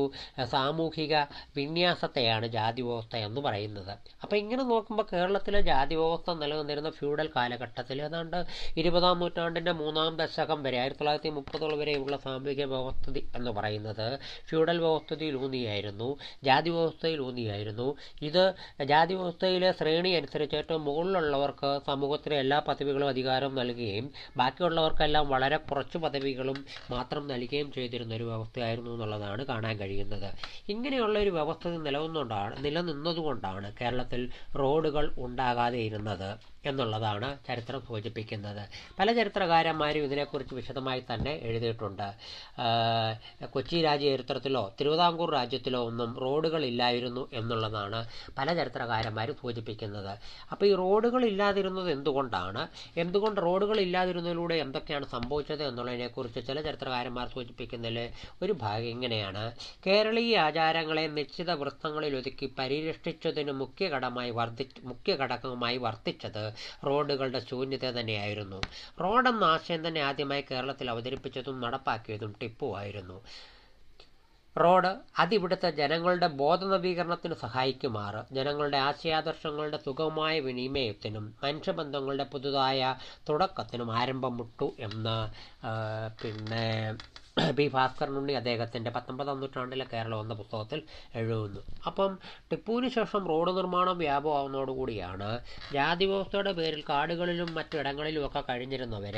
സാമൂഹിക 0.53 1.13
വിന്യാസത്തെയാണ് 1.57 2.47
ജാതി 2.55 2.81
വ്യവസ്ഥ 2.87 3.15
എന്ന് 3.27 3.41
പറയുന്നത്. 3.45 3.91
അപ്പോൾ 4.23 4.37
ഇങ്ങനെ 4.41 4.63
നോക്കുമ്പോൾ 4.71 5.05
കേരളത്തിലെ 5.11 5.59
ജാതി 5.69 5.95
വ്യവസ്ഥ 5.99 6.35
നിലനിന്നിരുന്ന 6.41 6.89
ഫ്യൂഡൽ 6.97 7.27
കാലഘട്ടത്തിൽ 7.35 7.97
ഏതാണ്ട് 8.07 8.37
ഇരുപതാം 8.81 9.19
നൂറ്റാണ്ടിന്റെ 9.21 9.73
മൂന്നാം 9.81 10.11
ദശകം 10.21 10.59
വരെ 10.65 10.77
ആയിരത്തി 10.81 11.01
തൊള്ളായിരത്തി 11.01 11.31
മുപ്പതുകൾ 11.37 11.71
വരെയുള്ള 11.81 12.17
സാമൂഹിക 12.25 12.65
വ്യവസ്ഥിതി 12.73 13.23
എന്ന് 13.39 13.53
പറയുന്നത് 13.57 14.05
ഫ്യൂഡൽ 14.49 14.77
വ്യവസ്ഥിതിയിൽ 14.85 15.37
ഊന്നിയായിരുന്നു 15.43 16.09
ജാതി 16.47 16.71
വ്യവസ്ഥയിൽ 16.75 17.21
ഊന്നിയായിരുന്നു. 17.27 17.87
ഇത് 18.29 18.43
ജാതി 18.91 19.15
വ്യവസ്ഥയിലെ 19.19 19.71
ശ്രേണി 19.79 20.13
അനുസരിച്ച് 20.19 20.57
ഏറ്റവും 20.61 20.83
മുകളിലുള്ളവർക്ക് 20.89 21.71
സമൂഹത്തിലെ 21.89 22.37
എല്ലാ 22.43 22.59
പദവികളും 22.69 23.09
അധികാരം 23.13 23.53
നൽകുകയും 23.61 24.05
ബാക്കിയുള്ളവർക്കെല്ലാം 24.41 25.25
വളരെ 25.35 25.59
കുറച്ച് 25.71 25.97
പദവികളും 26.05 26.59
മാത്രം 26.95 27.23
നൽകുകയും 27.33 27.67
ചെയ്തിരുന്ന 27.77 28.13
ഒരു 28.19 28.27
വ്യവസ്ഥയായിരുന്നു 28.49 28.91
എന്നുള്ളതാണ് 28.91 29.41
കാണാൻ 29.45 29.75
കഴിയുന്നത്. 29.79 30.29
ഇങ്ങനെയുള്ള 30.69 31.15
ഒരു 31.19 31.29
വ്യവസ്ഥ 31.29 31.67
നിലനിന്നുകൊണ്ടാണ് 31.85 32.53
നിലനിന്നതുകൊണ്ടാണ് 32.65 33.67
കേരളത്തിൽ 33.81 34.21
റോഡുകൾ 34.59 35.05
ഉണ്ടാകാതെ 35.17 35.77
ഇരുന്നത്. 35.77 36.29
എന്നുള്ളതാണ് 36.65 37.39
ചരിത്രം 37.47 37.81
സൂചിപ്പിക്കുന്നത്. 37.81 38.69
പല 38.99 39.13
ചരിത്രകാരന്മാരും 39.13 40.03
ഇതിനെക്കുറിച്ച് 40.03 40.55
വിശദമായി 40.55 41.03
തന്നെ 41.13 41.31
എഴുതിയിട്ടുണ്ട്. 41.31 42.07
കൊച്ചി 43.45 43.81
രാജ്യചരിത്രത്തിലോ 43.81 44.73
തിരുവിതാംകൂർ 44.79 45.33
രാജ്യത്തിലോ 45.33 45.83
ഒന്നും 45.83 46.19
റോഡുകൾ 46.19 46.65
ഇല്ലായിരുന്നു 46.65 47.27
എന്നുള്ളതാണ് 47.33 48.07
പല 48.37 48.53
ചരിത്രകാരന്മാരും 48.53 49.35
സൂചിപ്പിക്കുന്നത്. 49.41 50.17
അപ്പോൾ 50.51 50.65
ഈ 50.65 50.75
റോഡുകൾ 50.75 51.25
ഇല്ലാതിരുന്നത് 51.25 51.91
എന്തുകൊണ്ടാണ്? 51.91 52.67
എന്തുകൊണ്ട് 52.95 53.41
റോഡുകൾ 53.41 53.79
ഇല്ലാതിരുന്നതിലൂടെ 53.79 54.55
എന്തൊക്കെയാണ് 54.55 55.05
സംഭവിച്ചത് 55.05 55.63
എന്നുള്ളതിനെക്കുറിച്ച് 55.63 56.47
ചില 56.47 56.61
ചരിത്രകാരന്മാർ 56.61 57.27
സൂചിപ്പിക്കുന്നതിൽ 57.27 58.09
ഒരു 58.43 58.53
ഭാഗം 58.53 58.85
ഇങ്ങനെയാണ്. 58.85 59.51
കേരളീയ 59.87 60.37
ആചാരങ്ങളെ 60.39 61.07
നിശ്ചിത 61.07 61.51
വൃത്തങ്ങളിൽ 61.51 62.15
ഒതുക്കി 62.17 62.53
പരിരക്ഷിച്ചതിന് 62.59 63.51
മുഖ്യ 63.51 63.87
ഘടകമായി 63.87 64.31
വർദ്ധി 64.31 64.65
മുഖ്യ 64.83 65.13
ഘടകമായി 65.15 65.77
വർത്തിച്ചത് 65.77 66.48
റോഡുകളുടെ 66.87 67.39
ശൂന്യത 67.49 67.85
തന്നെയായിരുന്നു. 67.99 68.59
റോഡെന്ന 69.01 69.43
ആശയം 69.43 69.87
തന്നെ 69.87 70.01
ആദ്യമായി 70.01 70.45
കേരളത്തിൽ 70.51 70.89
അവതരിപ്പിച്ചതും 70.89 71.61
നടപ്പാക്കിയതും 71.61 72.33
ടിപ്പു 72.41 72.77
ആയിരുന്നു. 72.77 73.17
റോഡ് 74.55 74.89
അതിവിടുത്തെ 75.19 75.69
ജനങ്ങളുടെ 75.71 76.27
ബോധനവീകരണത്തിന് 76.27 77.33
സഹായിക്കുമാറ്. 77.33 78.21
ജനങ്ങളുടെ 78.31 78.77
ആശയാദർശങ്ങളുടെ 78.77 79.77
സുഗമമായ 79.77 80.39
വിനിമയത്തിനും 80.39 81.35
മനുഷ്യബന്ധങ്ങളുടെ 81.43 82.23
പുതുതായ 82.23 82.79
തുടക്കത്തിനും 83.29 83.91
ആരംഭം 83.97 84.37
മുട്ടു 84.37 84.67
എന്ന് 84.79 85.17
പിന്നെ 86.23 86.65
പി 87.57 87.65
ഭാസ്കരനുണ്ണി 87.75 88.33
അദ്ദേഹത്തിന്റെ 88.39 88.91
പത്തൊമ്പതാം 88.95 89.39
നൂറ്റാണ്ടിലെ 89.41 89.85
കേരളം 89.93 90.21
എന്ന 90.23 90.33
പുസ്തകത്തിൽ 90.33 90.79
എഴുതുന്നു. 91.19 91.61
അപ്പം 91.89 92.11
ടിപ്പുവിന് 92.51 92.89
ശേഷം 92.97 93.23
റോഡ് 93.31 93.51
നിർമ്മാണം 93.57 93.97
വ്യാപകമാവുന്നതോടുകൂടിയാണ് 93.97 95.29
ജാതി 95.73 96.05
വ്യവസ്ഥയുടെ 96.05 96.53
പേരിൽ 96.59 96.81
കാടുകളിലും 96.89 97.49
മറ്റിടങ്ങളിലുമൊക്കെ 97.57 98.43
കഴിഞ്ഞിരുന്നവർ 98.49 99.17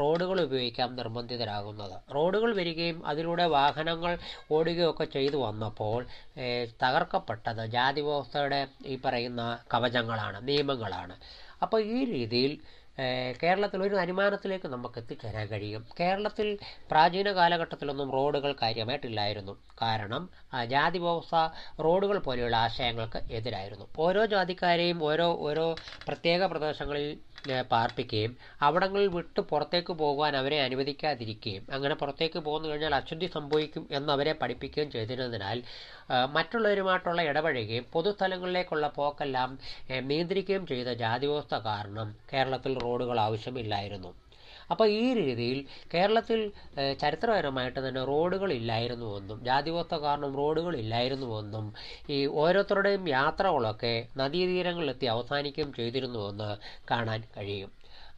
റോഡുകൾ 0.00 0.40
ഉപയോഗിക്കാൻ 0.46 0.90
നിർബന്ധിതരാകുന്നത്. 1.00 1.96
റോഡുകൾ 2.16 2.52
വരികയും 2.60 3.06
അതിലൂടെ 3.06 3.46
വാഹനങ്ങൾ 3.56 4.14
ഓടുകയൊക്കെ 4.56 5.04
ചെയ്തു 5.16 5.36
വന്നപ്പോൾ 5.46 6.00
തകർക്കപ്പെട്ടത് 6.84 7.64
ജാതി 7.76 8.00
വ്യവസ്ഥയുടെ 8.00 8.60
ഈ 8.86 8.96
പറയുന്ന 9.04 9.42
കവചങ്ങളാണ് 9.74 10.38
നിയമങ്ങളാണ്. 10.48 11.16
അപ്പോൾ 11.64 11.80
ഈ 11.96 11.98
രീതിയിൽ 12.14 12.52
കേരളത്തിൽ 13.42 13.82
ഒരു 13.82 13.94
അനുമാനത്തിലേക്ക് 13.94 14.68
നമുക്ക് 14.68 14.98
എത്തിച്ചേരാൻ 15.00 15.46
കഴിയും. 15.46 15.86
കേരളത്തിൽ 16.00 16.48
പ്രാചീന 16.90 17.32
കാലഘട്ടത്തിലൊന്നും 17.32 18.08
റോഡുകൾ 18.12 18.52
കാര്യമായിട്ടില്ലായിരുന്നു. 18.62 19.52
കാരണം 19.82 20.22
ജാതി 20.72 20.98
വ്യവസ്ഥ 20.98 21.36
റോഡുകൾ 21.86 22.18
പോലെയുള്ള 22.26 22.56
ആശയങ്ങൾക്ക് 22.66 23.22
എതിരായിരുന്നു. 23.38 23.86
ഓരോ 23.98 24.24
ജാതിക്കാരെയും 24.34 25.04
ഓരോ 25.10 25.28
ഓരോ 25.48 25.66
പ്രത്യേക 26.08 26.46
പ്രദേശങ്ങളിൽ 26.46 27.08
പാർപ്പിക്കുകയും 27.70 28.32
അവിടങ്ങളിൽ 28.60 29.08
വിട്ട് 29.08 29.40
പുറത്തേക്ക് 29.40 29.92
പോകുവാൻ 29.92 30.36
അവരെ 30.36 30.60
അനുവദിക്കാതിരിക്കുകയും 30.60 31.64
അങ്ങനെ 31.72 31.94
പുറത്തേക്ക് 31.94 32.38
പോന്നു 32.38 32.68
കഴിഞ്ഞാൽ 32.68 32.94
അശുദ്ധി 32.94 33.26
സംഭവിക്കും 33.26 33.86
എന്നവരെ 33.90 34.32
പഠിപ്പിക്കുകയും 34.32 34.90
ചെയ്തിരുന്നതിനാൽ 34.90 35.60
മറ്റുള്ളവരുമായിട്ടുള്ള 36.32 37.22
ഇടപഴകുകയും 37.22 37.86
പൊതുസ്ഥലങ്ങളിലേക്കുള്ള 37.92 38.88
പോക്കെല്ലാം 38.96 39.50
നിയന്ത്രിക്കുകയും 40.02 40.66
ചെയ്ത 40.66 40.88
ജാതി 40.94 41.26
വ്യവസ്ഥ 41.26 41.54
കാരണം 41.54 42.16
കേരളത്തിൽ 42.32 42.78
റോഡുകൾ 42.78 43.20
ആവശ്യമില്ലായിരുന്നു. 43.20 44.12
അപ്പോൾ 44.72 44.86
ഈ 44.96 45.04
രീതിയിൽ 45.20 45.58
കേരളത്തിൽ 45.92 46.40
ചരിത്രപരമായിട്ട് 47.02 47.80
തന്നെ 47.86 48.02
റോഡുകൾ 48.12 48.52
ഇല്ലായിരുന്നുവെന്നും 48.52 49.38
ജാതിവ്യവസ്ഥ 49.48 49.96
കാരണം 50.04 50.32
റോഡുകൾ 50.36 50.74
ഇല്ലായിരുന്നുവെന്നും 50.76 51.66
ഈ 52.10 52.18
ഓരോരുത്തരുടെയും 52.42 53.04
യാത്രകളൊക്കെ 53.18 53.94
നദീതീരങ്ങളിലെത്തി 54.22 55.08
അവസാനിക്കുകയും 55.14 55.72
ചെയ്തിരുന്നുവെന്ന് 55.72 56.50
കാണാൻ 56.90 57.22
കഴിയും. 57.36 57.70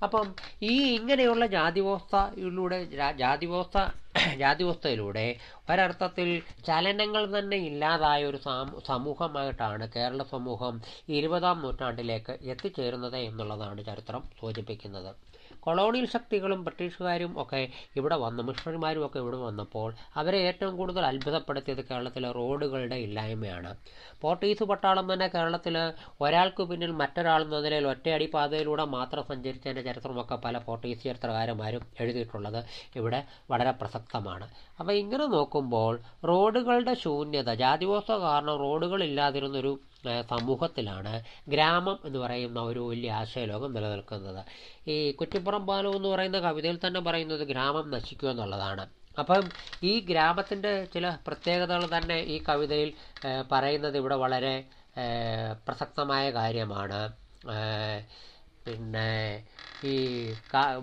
അപ്പം 0.02 0.26
ഈ 0.62 0.74
ഇങ്ങനെയുള്ള 0.96 1.44
ജാതിവ്യവസ്ഥയിലൂടെ 1.54 2.78
ജാതിവ്യവസ്ഥ 3.20 3.78
ജാതിവ്യവസ്ഥയിലൂടെ 4.40 5.24
ഒരർത്ഥത്തിൽ 5.70 6.28
ചലനങ്ങൾ 6.66 7.22
തന്നെ 7.32 7.58
ഇല്ലാതായ 7.68 8.20
ഒരു 8.24 8.38
സമൂഹമായിട്ടാണ് 8.88 9.84
കേരള 9.96 10.22
സമൂഹം 10.34 10.74
ഇരുപതാം 11.18 11.58
നൂറ്റാണ്ടിലേക്ക് 11.64 12.34
എത്തിച്ചേരുന്നത് 12.52 13.18
എന്നുള്ളതാണ് 13.28 13.80
ചരിത്രം 13.86 14.22
സൂചിപ്പിക്കുന്നത്. 14.40 15.10
കൊളോണിയൽ 15.64 16.06
ശക്തികളും 16.14 16.60
ബ്രിട്ടീഷുകാരും 16.66 17.32
ഒക്കെ 17.42 17.60
ഇവിടെ 17.98 18.16
വന്ന് 18.24 18.42
മിഷണറിമാരും 18.48 19.04
ഒക്കെ 19.06 19.18
ഇവിടെ 19.24 19.38
വന്നപ്പോൾ 19.46 19.88
അവരെ 20.22 20.40
ഏറ്റവും 20.48 20.74
കൂടുതൽ 20.80 21.04
അത്ഭുതപ്പെടുത്തിയത് 21.10 21.82
കേരളത്തിലെ 21.88 22.30
റോഡുകളുടെ 22.38 22.98
ഇല്ലായ്മയാണ്. 23.06 23.70
പോർട്ടീസ് 24.22 24.64
പട്ടാളം 24.70 25.06
തന്നെ 25.12 25.28
കേരളത്തിൽ 25.34 25.76
ഒരാൾക്ക് 26.24 26.62
പിന്നിൽ 26.70 26.92
മറ്റൊരാൾ 27.02 27.40
നിലയിൽ 27.54 27.86
ഒറ്റയടി 27.92 28.26
പാതയിലൂടെ 28.34 28.84
മാത്രം 28.96 29.24
സഞ്ചരിച്ചതിന്റെ 29.30 29.82
ചരിത്രമൊക്കെ 29.82 30.36
പല 30.44 30.58
പോർട്ടീസ് 30.58 31.02
ചരിത്രകാരന്മാരും 31.08 31.82
എഴുതിയിട്ടുള്ളത് 32.00 32.60
ഇവിടെ 33.00 33.20
വളരെ 33.50 33.72
പ്രസക്തമാണ്. 33.80 34.46
അപ്പോൾ 34.80 34.94
ഇങ്ങനെ 35.02 35.26
നോക്കുമ്പോൾ 35.36 35.94
റോഡുകളുടെ 36.30 36.94
ശൂന്യത 37.04 37.50
ജാതിവോസ 37.54 38.10
കാരണം 38.26 38.56
റോഡുകളില്ലാതിരുന്നൊരു 38.64 39.74
സമൂഹത്തിലാണ് 40.32 41.12
ഗ്രാമം 41.48 41.98
എന്ന് 42.04 42.18
പറയുന്ന 42.18 42.60
ഒരു 42.60 42.80
വലിയ 42.90 43.12
ആശയലോകം 43.12 43.72
നിലനിൽക്കുന്നത്. 43.74 44.42
ഈ 44.88 45.12
കുറ്റിപ്പുറം 45.12 45.66
പാലം 45.66 45.96
എന്ന് 45.96 46.08
പറയുന്ന 46.08 46.38
കവിതയിൽ 46.38 46.78
തന്നെ 46.86 47.00
പറയുന്നത് 47.00 47.44
ഗ്രാമം 47.52 47.90
നശിക്കുക 47.90 48.30
എന്നുള്ളതാണ്. 48.30 48.84
അപ്പം 49.16 49.44
ഈ 49.82 50.00
ഗ്രാമത്തിന്റെ 50.10 50.72
ചില 50.94 51.16
പ്രത്യേകതകൾ 51.26 51.84
തന്നെ 51.96 52.18
ഈ 52.34 52.38
കവിതയിൽ 52.48 52.90
പറയുന്നത് 53.52 53.96
ഇവിടെ 53.96 54.14
വളരെ 54.14 54.54
പ്രസക്തമായ 55.66 56.30
കാര്യമാണ്. 56.30 57.00
പിന്നെ 58.66 59.10
ഈ 59.82 59.94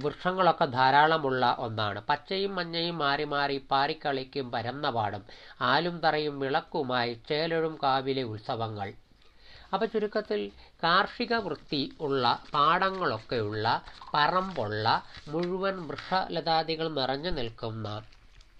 വൃക്ഷങ്ങളൊക്കെ 0.03 0.65
ധാരാളമുള്ള 0.75 1.55
ഒന്നാണ്. 1.59 1.99
പച്ചയും 2.09 2.55
മഞ്ഞയും 2.55 2.97
മാറി 2.97 3.23
മാറി 3.25 3.57
പാറിക്കളിക്കും 3.71 4.51
പരന്ന 4.51 4.89
പാടും 4.89 5.23
ആലും 5.71 5.95
തറയും 6.03 6.39
വിളക്കുമായി 6.39 7.13
ചേലഴും 7.29 7.79
കാവിലെ 7.83 8.23
ഉത്സവങ്ങൾ. 8.33 8.89
അപ്പോൾ 9.73 9.87
ചുരുക്കത്തിൽ 9.87 10.41
കാർഷിക 10.83 11.33
വൃത്തി 11.39 11.81
ഉള്ള 11.99 12.23
പാടങ്ങളൊക്കെയുള്ള 12.53 13.65
പറമ്പുള്ള 14.13 14.85
മുഴുവൻ 15.27 15.77
വൃക്ഷലതാദികൾ 15.87 16.89
നിറഞ്ഞു 16.91 17.31
നിൽക്കുന്ന 17.31 17.87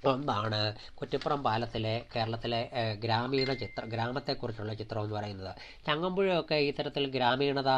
ഒന്നാണ് 0.10 0.60
കുറ്റിപ്പുറം 1.00 1.43
പാലത്തിലെ 1.43 2.05
കേരളത്തിലെ 2.15 2.62
ഗ്രാമീണ 3.03 3.53
ചിത്രം 3.53 3.89
ഗ്രാമത്തെക്കുറിച്ചുള്ള 3.89 4.74
ചിത്രം 4.74 5.03
എന്ന് 5.03 5.15
പറയുന്നത്. 5.15 5.55
ചങ്ങമ്പുഴയൊക്കെ 5.88 6.55
ഇത്തരത്തിൽ 6.55 7.03
ഗ്രാമീണത 7.12 7.72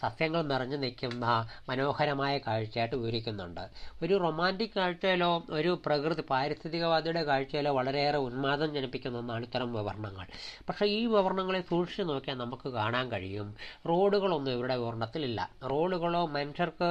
സസ്യങ്ങൾ 0.00 0.42
നിറഞ്ഞു 0.42 0.76
നിൽക്കുന്ന 0.76 1.26
മനോഹരമായ 1.68 2.38
കാഴ്ചയായിട്ട് 2.38 2.96
വിവരിക്കുന്നുണ്ട്. 2.96 3.64
ഒരു 4.02 4.14
റൊമാന്റിക് 4.24 4.74
കാഴ്ചയിലോ 4.76 5.30
ഒരു 5.50 5.80
പ്രകൃതി 5.86 6.24
പാരിസ്ഥിതികവാദിയുടെ 6.30 7.22
കാഴ്ചയിലോ 7.22 7.72
വളരെയേറെ 7.72 8.18
ഉന്മാദം 8.18 8.74
ജനിപ്പിക്കുന്ന 8.74 9.18
ഒന്നാണ് 9.18 9.44
ഇത്തരം 9.44 9.72
വിവരണങ്ങൾ 9.72 10.26
പക്ഷേ 10.68 10.86
ഈ 10.86 11.00
വിവരണങ്ങളെ 11.06 11.60
സൂക്ഷിച്ചു 11.70 12.02
നോക്കിയാൽ 12.02 12.38
നമുക്ക് 12.38 12.68
കാണാൻ 12.68 13.06
കഴിയും. 13.12 13.56
റോഡുകളൊന്നും 13.88 14.52
ഇവിടെ 14.52 14.76
വിവരണത്തിലില്ല 14.76 15.40
റോഡുകളോ 15.70 16.26
മനുഷ്യർക്ക് 16.26 16.90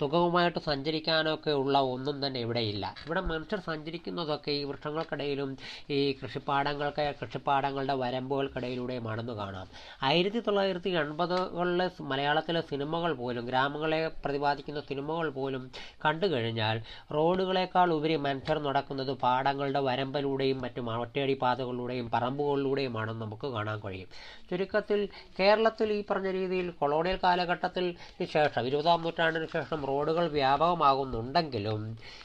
സുഖവുമായിട്ട് 0.00 0.58
സഞ്ചരിക്കാനൊക്കെ 0.58 0.68
സഞ്ചരിക്കാനോ 0.70 1.52
ഉള്ള 1.62 1.78
ഒന്നും 1.94 2.26
തന്നെ 2.26 2.40
ഇവിടെയില്ല. 2.40 2.94
ഇവിടെ 3.06 3.20
മനുഷ്യർ 3.20 3.60
സഞ്ചരിക്കുന്നതൊക്കെ 3.80 4.50
ഈ 4.52 4.62
വൃക്ഷങ്ങൾക്കിടയിലും 4.64 5.50
ഈ 5.96 5.98
കൃഷിപ്പാടങ്ങൾക്ക് 6.20 7.04
കൃഷിപ്പാടങ്ങളുടെ 7.20 7.94
വരമ്പുകൾക്കിടയിലൂടെയുമാണെന്ന് 8.02 9.34
കാണാം. 9.40 9.66
ആയിരത്തി 10.08 10.40
തൊള്ളായിരത്തി 10.46 10.90
എൺപതുകളിലെ 11.02 11.86
മലയാളത്തിലെ 12.10 12.60
സിനിമകൾ 12.70 13.12
പോലും 13.20 13.44
ഗ്രാമങ്ങളെ 13.50 14.00
പ്രതിപാദിക്കുന്ന 14.24 14.80
സിനിമകൾ 14.90 15.28
പോലും 15.38 15.62
കണ്ടു 16.04 16.26
കഴിഞ്ഞാൽ 16.32 16.76
റോഡുകളെക്കാൾ 17.16 17.88
ഉപരി 17.98 18.16
മനുഷ്യർ 18.26 18.58
നടക്കുന്നത് 18.66 19.12
പാടങ്ങളുടെ 19.24 19.80
വരമ്പിലൂടെയും 19.88 20.60
മറ്റും 20.64 20.90
ഒറ്റയടി 21.04 21.36
പാതകളിലൂടെയും 21.44 22.10
പറമ്പുകളിലൂടെയുമാണെന്ന് 22.14 23.24
നമുക്ക് 23.24 23.48
കാണാൻ 23.56 23.80
കഴിയും. 23.84 24.08
ചുരുക്കത്തിൽ 24.50 25.00
കേരളത്തിൽ 25.38 25.88
ഈ 25.98 26.00
പറഞ്ഞ 26.10 26.28
രീതിയിൽ 26.38 26.70
കൊളോണിയൽ 26.82 27.18
കാലഘട്ടത്തിൽ 27.24 27.86
ശേഷം 28.34 28.62
ഇരുപതാം 28.70 29.02
നൂറ്റാണ്ടിന് 29.06 29.48
ശേഷം 29.56 29.80
റോഡുകൾ 29.92 30.26
വ്യാപകമാകുന്നുണ്ടെങ്കിലും 30.38 31.82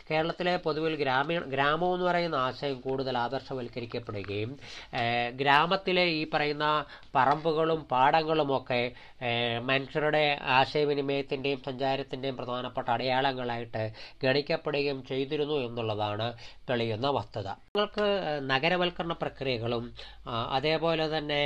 കേരളത്തിലെ 0.09 0.53
പൊതുവിൽ 0.65 0.95
ഗ്രാമീണ 1.03 1.41
ഗ്രാമം 1.45 1.93
എന്ന് 1.93 2.05
പറയുന്ന 2.05 2.35
ആശയം 2.35 2.81
കൂടുതൽ 2.81 3.17
ആദർശവൽക്കരിക്കപ്പെടുകയും 3.17 4.51
ഗ്രാമത്തിലെ 5.35 6.05
ഈ 6.17 6.21
പറയുന്ന 6.33 6.67
പറമ്പുകളും 7.15 7.81
പാടങ്ങളുമൊക്കെ 7.91 8.81
മനുഷ്യരുടെ 9.61 10.23
ആശയവിനിമയത്തിന്റെയും 10.57 11.61
സഞ്ചാരത്തിന്റെയും 11.67 12.37
പ്രധാനപ്പെട്ട 12.37 12.87
അടയാളങ്ങളായിട്ട് 12.89 13.83
ഗണിക്കപ്പെടുകയും 14.23 14.99
ചെയ്തിരുന്നു 15.03 15.57
എന്നുള്ളതാണ് 15.67 16.27
തെളിയുന്ന 16.69 17.07
വസ്തുത. 17.09 17.47
നിങ്ങൾക്ക് 17.69 18.07
നഗരവൽക്കരണ 18.51 19.13
പ്രക്രിയകളും 19.23 19.85
അതേപോലെ 20.57 21.17
തന്നെ 21.17 21.41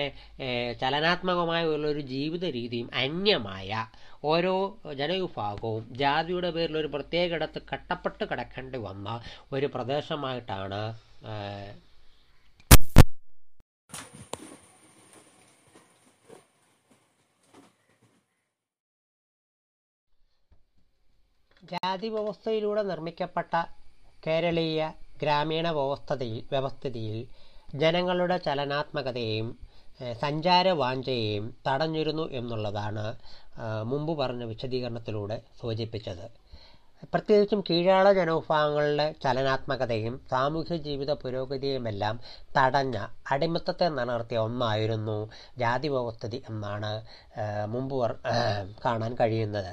ചലനാത്മകമായ 0.81 1.63
ഒരു 1.91 2.01
ജീവിത 2.13 2.45
രീതിയും 2.57 2.89
അന്യമായ 3.03 3.71
ഓരോ 4.23 4.55
ജനവിഭാഗവും 4.99 5.83
ജാതിയുടെ 5.99 6.49
പേരിൽ 6.55 6.75
ഒരു 6.77 6.89
പ്രത്യേക 6.95 7.29
ഇടത്ത് 7.33 7.59
കട്ടപ്പെട്ട് 7.69 8.23
കിടക്കേണ്ടി 8.25 8.79
വന്ന 8.79 9.09
ഒരു 9.51 9.69
പ്രദേശമായിട്ടാണ് 9.75 10.81
ജാതി 21.63 22.07
വ്യവസ്ഥയിലൂടെ 22.09 22.83
നിർമ്മിക്കപ്പെട്ട 22.83 23.53
കേരളീയ 24.25 24.81
ഗ്രാമീണ 25.17 25.67
വ്യവസ്ഥതയിൽ 25.77 26.43
വ്യവസ്ഥിതിയിൽ 26.51 27.19
ജനങ്ങളുടെ 27.75 28.37
ചലനാത്മകതയെയും 28.45 29.49
സഞ്ചാര 30.21 30.67
വാഞ്ചയെയും 30.79 31.45
തടഞ്ഞിരുന്നു 31.67 32.25
എന്നുള്ളതാണ് 32.31 33.05
മുമ്പ് 33.83 34.13
പറഞ്ഞ 34.21 34.43
വിശദീകരണത്തിലൂടെ 34.43 35.41
സൂചിപ്പിച്ചത്. 35.61 36.25
പ്രത്യേകിച്ചും 37.13 37.63
കീഴാള 37.69 38.11
ജനവിഭാഗങ്ങളുടെ 38.13 39.05
ചലനാത്മകതയും 39.23 40.15
സാമൂഹ്യ 40.31 40.77
ജീവിത 40.77 41.11
പുരോഗതിയുമെല്ലാം 41.11 42.19
തടഞ്ഞ 42.57 42.97
അടിമത്തത്തെ 43.31 43.87
നിലനിർത്തിയ 43.89 44.37
ഒന്നായിരുന്നു 44.37 45.17
ജാതി 45.59 45.87
വ്യവസ്ഥിതി 45.87 46.43
എന്നാണ് 46.49 46.91
മുമ്പ് 47.73 47.95
കാണാൻ 48.85 49.15
കഴിയുന്നത്. 49.21 49.71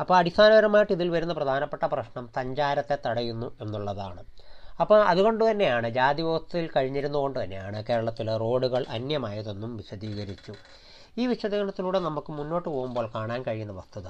അപ്പോൾ 0.00 0.16
അടിസ്ഥാനപരമായിട്ട് 0.16 0.92
ഇതിൽ 0.92 1.10
വരുന്ന 1.10 1.32
പ്രധാനപ്പെട്ട 1.32 1.84
പ്രശ്നം 1.84 2.24
സഞ്ചാരത്തെ 2.38 2.98
തടയുന്നു 3.06 3.50
എന്നുള്ളതാണ്. 3.60 4.22
അപ്പോൾ 4.80 5.00
അതുകൊണ്ട് 5.02 5.50
തന്നെയാണ് 5.50 5.88
ജാതി 5.88 6.22
വ്യവസ്ഥയിൽ 6.22 6.68
കഴിഞ്ഞിരുന്നുകൊണ്ട് 6.76 7.44
തന്നെയാണ് 7.44 7.84
കേരളത്തിലെ 7.88 8.36
റോഡുകൾ 8.36 8.84
അന്യമായതെന്നും 8.96 9.76
വിശദീകരിച്ചു. 9.76 10.54
ഈ 11.16 11.24
വിശദീകരണത്തിലൂടെ 11.30 11.98
നമുക്ക് 12.06 12.30
മുന്നോട്ട് 12.38 12.68
പോകുമ്പോൾ 12.68 13.06
കാണാൻ 13.14 13.40
കഴിയുന്ന 13.46 13.74
വസ്തുത 13.78 14.08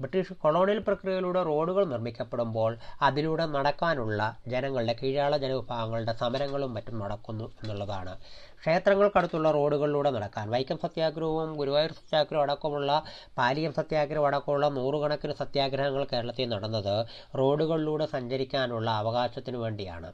ബ്രിട്ടീഷ് 0.00 0.34
കൊളോണിയൽ 0.42 0.80
പ്രക്രിയയിലൂടെ 0.88 1.42
റോഡുകൾ 1.50 1.84
നിർമ്മിക്കപ്പെടുമ്പോൾ 1.92 2.72
അതിലൂടെ 3.08 3.44
നടക്കാനുള്ള 3.56 4.20
ജനങ്ങളുടെ 4.54 4.94
കീഴാള 5.00 5.36
ജനവിഭാഗങ്ങളുടെ 5.44 6.14
സമരങ്ങളും 6.22 6.72
മറ്റും 6.76 6.96
നടക്കുന്നു 7.04 7.46
എന്നുള്ളതാണ്. 7.60 8.14
ക്ഷേത്രങ്ങൾക്കടുത്തുള്ള 8.62 9.48
റോഡുകളിലൂടെ 9.58 10.10
നടക്കാൻ 10.16 10.46
വൈക്കം 10.54 10.78
സത്യാഗ്രഹവും 10.84 11.48
ഗുരുവായൂർ 11.60 11.92
സത്യാഗ്രഹവും 12.00 12.44
അടക്കമുള്ള 12.46 12.90
പാലിയം 13.38 13.72
സത്യാഗ്രഹം 13.78 14.26
അടക്കമുള്ള 14.28 14.66
നൂറുകണക്കിന് 14.76 15.34
സത്യാഗ്രഹങ്ങൾ 15.42 16.04
കേരളത്തിൽ 16.12 16.48
നടന്നത് 16.54 16.94
റോഡുകളിലൂടെ 17.40 18.06
സഞ്ചരിക്കാനുള്ള 18.16 18.88
അവകാശത്തിനു 19.02 19.58
വേണ്ടിയാണ്. 19.64 20.10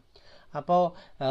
അപ്പോൾ 0.55 0.83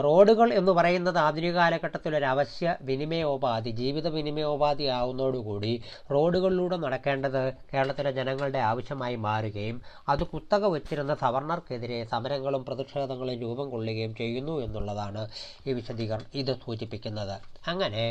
റോഡുകൾ 0.06 0.54
എന്ന് 0.54 0.72
പറയുന്നത് 0.72 1.18
ആധുനിക 1.18 1.54
കാലഘട്ടത്തിൽ 1.54 2.16
ഒരു 2.16 2.26
അവശ്യ 2.26 2.76
വിനിമയോപാധി 2.82 3.72
ജീവിത 3.72 4.08
വിനിമയോപാധി 4.08 4.86
ആവുന്നതോടുകൂടി 4.98 5.74
റോഡുകളിലൂടെ 6.12 6.78
നടക്കേണ്ടത് 6.78 7.40
കേരളത്തിലെ 7.72 8.12
ജനങ്ങളുടെ 8.12 8.60
ആവശ്യമായി 8.60 9.16
മാറുകയും 9.16 9.82
അത് 10.10 10.24
കുത്തക 10.34 10.66
വച്ചിരുന്ന 10.76 11.16
സവർണർക്കെതിരെ 11.16 12.00
സമരങ്ങളും 12.14 12.64
പ്രതിഷേധങ്ങളും 12.68 13.42
രൂപം 13.42 13.70
കൊള്ളുകയും 13.70 14.14
ചെയ്യുന്നു 14.16 14.56
എന്നുള്ളതാണ് 14.66 15.24
ഈ 15.68 15.74
വിശദീകരണം 15.80 16.30
ഇത് 16.34 16.54
സൂചിപ്പിക്കുന്നത്. 16.66 17.36
അങ്ങനെ 17.72 18.04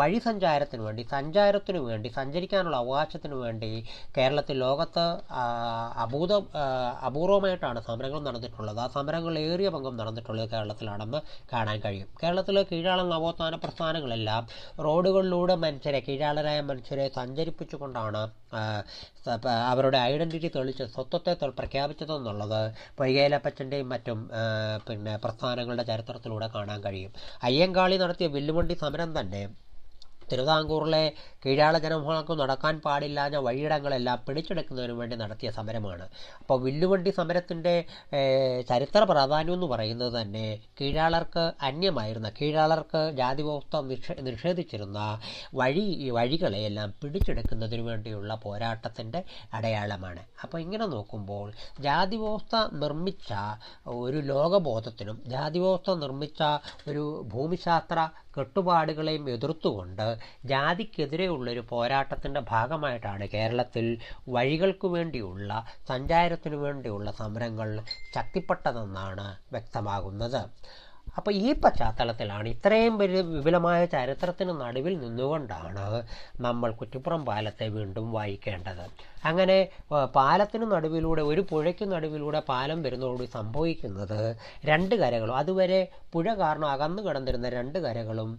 വഴി 0.00 0.18
സഞ്ചാരത്തിന് 0.28 0.82
വേണ്ടി 0.82 1.02
സഞ്ചാരത്തിനു 1.14 1.80
വേണ്ടി 1.88 2.08
സഞ്ചരിക്കാനുള്ള 2.18 2.76
അവകാശത്തിന് 2.76 3.34
വേണ്ടി 3.34 3.70
കേരളത്തിൽ 4.16 4.56
ലോകത്ത് 4.66 5.04
അഭൂത 6.04 6.32
അപൂർവമായിട്ടാണ് 7.08 7.80
സമരങ്ങൾ 7.88 8.20
നടന്നിട്ടുള്ളത്. 8.28 8.80
ആ 8.84 8.86
സമരങ്ങൾ 8.96 9.34
ഏറിയ 9.38 9.68
പങ്കും 9.68 9.85
നടന്നിട്ടുള്ളത് 10.00 10.48
കേരളത്തിലാണെന്ന് 10.50 11.20
കാണാൻ 11.52 11.80
കഴിയും. 11.80 12.08
കേരളത്തിലെ 12.22 12.62
കീഴാള 12.72 13.00
നവോത്ഥാന 13.14 13.54
പ്രസ്ഥാനങ്ങളെല്ലാം 13.54 14.42
റോഡുകളിലൂടെ 14.86 15.54
മനുഷ്യരെ 15.64 16.00
കീഴാളരായ 16.08 16.60
മനുഷ്യരെ 16.60 17.08
സഞ്ചരിപ്പിച്ചുകൊണ്ടാണ് 17.18 18.22
അവരുടെ 19.72 19.98
ഐഡന്റിറ്റി 20.10 20.48
തെളിച്ച് 20.56 20.84
സ്വത്വത്തെ 20.94 21.32
പ്രഖ്യാപിച്ചതെന്നുള്ളത് 21.58 22.60
പൊയ്കയിലപ്പച്ചന്റെയും 22.98 23.88
മറ്റും 23.88 24.18
പിന്നെ 24.88 25.16
പ്രസ്ഥാനങ്ങളുടെ 25.16 25.82
ചരിത്രത്തിലൂടെ 25.82 26.48
കാണാൻ 26.54 26.80
കഴിയും. 26.84 27.12
അയ്യങ്കാളി 27.42 27.96
നടത്തിയ 27.96 28.26
വില്ലുവണ്ടി 28.36 28.74
സമരം 28.74 29.12
തന്നെ 29.20 29.42
തിരുവിതാംകൂറിലെ 30.30 31.04
കീഴാള 31.44 31.74
ജനവിഭാഗങ്ങൾക്ക് 31.84 32.34
നടക്കാൻ 32.40 32.74
പാടില്ലാഞ്ഞ 32.84 33.36
വഴിയിടങ്ങളെല്ലാം 33.46 34.18
പിടിച്ചെടുക്കുന്നതിന് 34.26 34.94
വേണ്ടി 35.00 35.16
നടത്തിയ 35.22 35.50
സമരമാണ്. 35.58 36.06
അപ്പോൾ 36.40 36.58
വില്ലുവണ്ടി 36.64 37.10
സമരത്തിന്റെ 37.18 37.74
ചരിത്ര 38.70 39.02
പ്രാധാന്യം 39.12 39.54
എന്ന് 39.56 39.68
പറയുന്നത് 39.72 40.12
തന്നെ 40.18 40.46
കീഴാളർക്ക് 40.80 41.44
അന്യമായിരുന്ന 41.68 42.28
കീഴാളർക്ക് 42.38 43.02
ജാതി 43.20 43.44
വ്യവസ്ഥ 43.48 43.82
നിഷേ 43.90 44.16
നിഷേധിച്ചിരുന്ന 44.28 44.98
വഴി 45.60 45.86
വഴികളെയെല്ലാം 46.18 46.88
പിടിച്ചെടുക്കുന്നതിന് 47.02 47.84
വേണ്ടിയുള്ള 47.90 48.34
പോരാട്ടത്തിന്റെ 48.44 49.22
അടയാളമാണ്. 49.58 50.22
അപ്പോൾ 50.44 50.58
ഇങ്ങനെ 50.66 50.86
നോക്കുമ്പോൾ 50.96 51.46
ജാതി 51.86 52.16
വ്യവസ്ഥ 52.16 52.56
നിർമ്മിച്ച 52.82 53.32
ഒരു 54.04 54.20
ലോകബോധത്തിനും 54.32 55.18
ജാതി 55.34 55.58
വ്യവസ്ഥ 55.64 55.90
നിർമ്മിച്ച 56.04 56.42
ഒരു 56.90 57.04
ഭൂമിശാസ്ത്ര 57.34 58.00
കെട്ടുപാടുകളെയും 58.36 59.24
എതിർത്തുകൊണ്ട് 59.34 60.08
ജാതിക്കെതിരെയുള്ളൊരു 60.44 61.60
പോരാട്ടത്തിന്റെ 61.70 62.40
ഭാഗമായിട്ടാണ് 62.50 63.28
കേരളത്തിൽ 63.28 63.86
വഴികൾക്ക് 64.28 64.86
വേണ്ടിയുള്ള 64.86 65.50
സഞ്ചാരത്തിനു 65.88 66.56
വേണ്ടിയുള്ള 66.56 67.10
സമരങ്ങൾ 67.12 67.70
ശക്തിപ്പെട്ടതെന്നാണ് 68.14 69.26
വ്യക്തമാകുന്നത്. 69.52 70.42
അപ്പോൾ 71.18 71.32
ഈ 71.46 71.50
പശ്ചാത്തലത്തിലാണ് 71.64 72.46
ഇത്രയും 72.54 72.94
വലിയ 73.02 73.20
വിപുലമായ 73.32 73.80
ചരിത്രത്തിന് 73.96 74.52
നടുവിൽ 74.62 74.94
നിന്നുകൊണ്ടാണ് 75.04 75.86
നമ്മൾ 76.46 76.70
കുറ്റിപ്പുറം 76.80 77.22
പാലത്തെ 77.30 77.68
വീണ്ടും 77.76 78.08
വായിക്കേണ്ടത്. 78.16 78.84
അങ്ങനെ 79.28 79.56
പാലത്തിന് 80.16 80.66
നടുവിലൂടെ 80.72 81.22
ഒരു 81.30 81.42
പുഴയ്ക്ക് 81.50 81.86
നടുവിലൂടെ 81.92 82.40
പാലം 82.50 82.78
വരുന്നതോടുകൂടി 82.82 83.28
സംഭവിക്കുന്നത് 83.36 84.20
രണ്ട് 84.70 84.94
കരകളും. 85.00 85.34
അതുവരെ 85.42 85.80
പുഴ 86.14 86.26
കാരണം 86.42 86.68
അകന്നു 86.74 87.00
കിടന്നിരുന്ന 87.06 87.48
രണ്ട് 87.56 87.78
കരകളും 87.84 88.30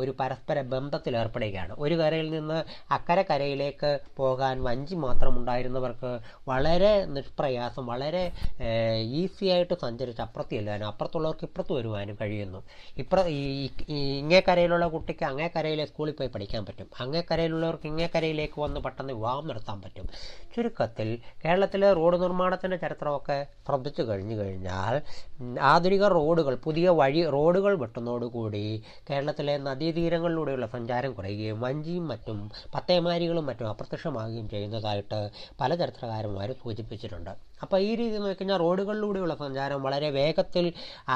ഒരു 0.00 0.12
പരസ്പര 0.20 0.58
ബന്ധത്തിൽ 0.74 1.14
ഏർപ്പെടുകയാണ്. 1.20 1.72
ഒരു 1.84 1.94
കരയിൽ 2.00 2.28
നിന്ന് 2.36 2.58
അക്കരെ 2.96 3.24
കരയിലേക്ക് 3.30 3.92
പോകാൻ 4.20 4.56
വഞ്ചി 4.68 4.98
മാത്രം 5.06 5.32
ഉണ്ടായിരുന്നവർക്ക് 5.40 6.12
വളരെ 6.50 6.92
നിഷ്പ്രയാസം 7.16 7.86
വളരെ 7.92 8.24
ഈസിയായിട്ട് 9.22 9.74
സഞ്ചരിച്ച് 9.86 10.22
അപ്പുറത്ത് 10.26 10.54
ചെല്ലാനും 10.58 10.88
അപ്പുറത്തുള്ളവർക്ക് 10.92 11.46
ഇപ്പുറത്ത് 11.48 11.74
വരുവാനും 11.78 12.07
കഴിയുന്നു. 12.14 12.60
ഇപ്പുറ 12.96 13.26
ഈ 13.26 13.70
ഈ 13.88 14.18
ഇങ്ങേ 14.18 14.42
കരയിലുള്ള 14.48 14.86
കുട്ടിക്ക് 14.86 15.24
അങ്ങേ 15.24 15.50
കരയിലെ 15.56 15.84
സ്കൂളിൽ 15.84 16.12
പോയി 16.12 16.28
പഠിക്കാൻ 16.28 16.66
പറ്റും. 16.66 16.88
അങ്ങേ 17.00 17.22
കരയിലുള്ളവർക്ക് 17.30 17.86
ഇങ്ങേ 17.86 18.08
കരയിലേക്ക് 18.14 18.60
വന്ന് 18.60 18.80
പെട്ടെന്ന് 18.80 19.12
വിവാഹം 19.12 19.48
നടത്താൻ 19.48 19.82
പറ്റും. 19.82 20.06
ചുരുക്കത്തിൽ 20.54 21.08
കേരളത്തിലെ 21.44 21.92
റോഡ് 21.92 22.20
നിർമ്മാണത്തിന്റെ 22.22 22.76
ചരിത്രമൊക്കെ 22.76 23.46
ശ്രദ്ധിച്ചു 23.66 24.02
കഴിഞ്ഞു 24.02 24.36
കഴിഞ്ഞാൽ 24.36 24.94
ആധുനിക 25.60 26.04
റോഡുകൾ 26.08 26.54
പുതിയ 26.54 26.88
വഴി 26.88 27.30
റോഡുകൾ 27.30 27.76
വെട്ടുന്നതോടുകൂടി 27.78 28.64
കേരളത്തിലെ 29.10 29.58
നദീതീരങ്ങളിലൂടെയുള്ള 29.58 30.66
സഞ്ചാരം 30.66 31.12
കുറയുകയും 31.12 31.60
വഞ്ചിയും 31.60 32.08
മറ്റും 32.08 32.50
പത്തേമാരികളും 32.74 33.46
മറ്റും 33.46 33.68
അപ്രത്യക്ഷമാകുകയും 33.68 34.48
ചെയ്യുന്നതായിട്ട് 34.48 35.30
പല 35.60 35.74
ചരിത്രകാരന്മാരും 35.74 36.56
സൂചിപ്പിച്ചിട്ടുണ്ട്. 36.62 37.32
അപ്പോൾ 37.62 37.78
ഈ 37.88 37.90
രീതി 38.00 38.16
നോക്കിക്കഴിഞ്ഞാൽ 38.22 38.58
റോഡുകളിലൂടെയുള്ള 38.64 39.34
സഞ്ചാരം 39.42 39.82
വളരെ 39.86 40.10
വേഗത്തിൽ 40.18 40.66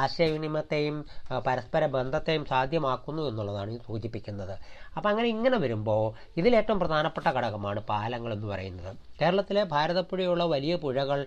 ആശയവിനിമയത്തെയും 0.03 0.97
പരസ്പര 1.47 1.87
ബന്ധത്തെയും 1.97 2.45
സാധ്യമാക്കുന്നു 2.53 3.23
എന്നുള്ളതാണ് 3.31 3.79
സൂചിപ്പിക്കുന്നത്. 3.89 4.55
അപ്പോൾ 4.97 5.09
അങ്ങനെ 5.13 5.29
ഇങ്ങനെ 5.29 5.57
വരുമ്പോൾ 5.65 6.03
ഇതിലേറ്റവും 6.41 6.79
പ്രധാനപ്പെട്ട 6.81 7.27
ഘടകമാണ് 7.37 7.81
പാലങ്ങൾ 7.91 8.33
എന്ന് 8.33 8.49
പറയുന്നത്. 8.53 8.93
കേരളത്തിലെ 9.21 9.63
ഭാരതപ്പുഴയുള്ള 9.73 10.45
വലിയ 10.53 10.75
പുഴകൾ 10.83 11.21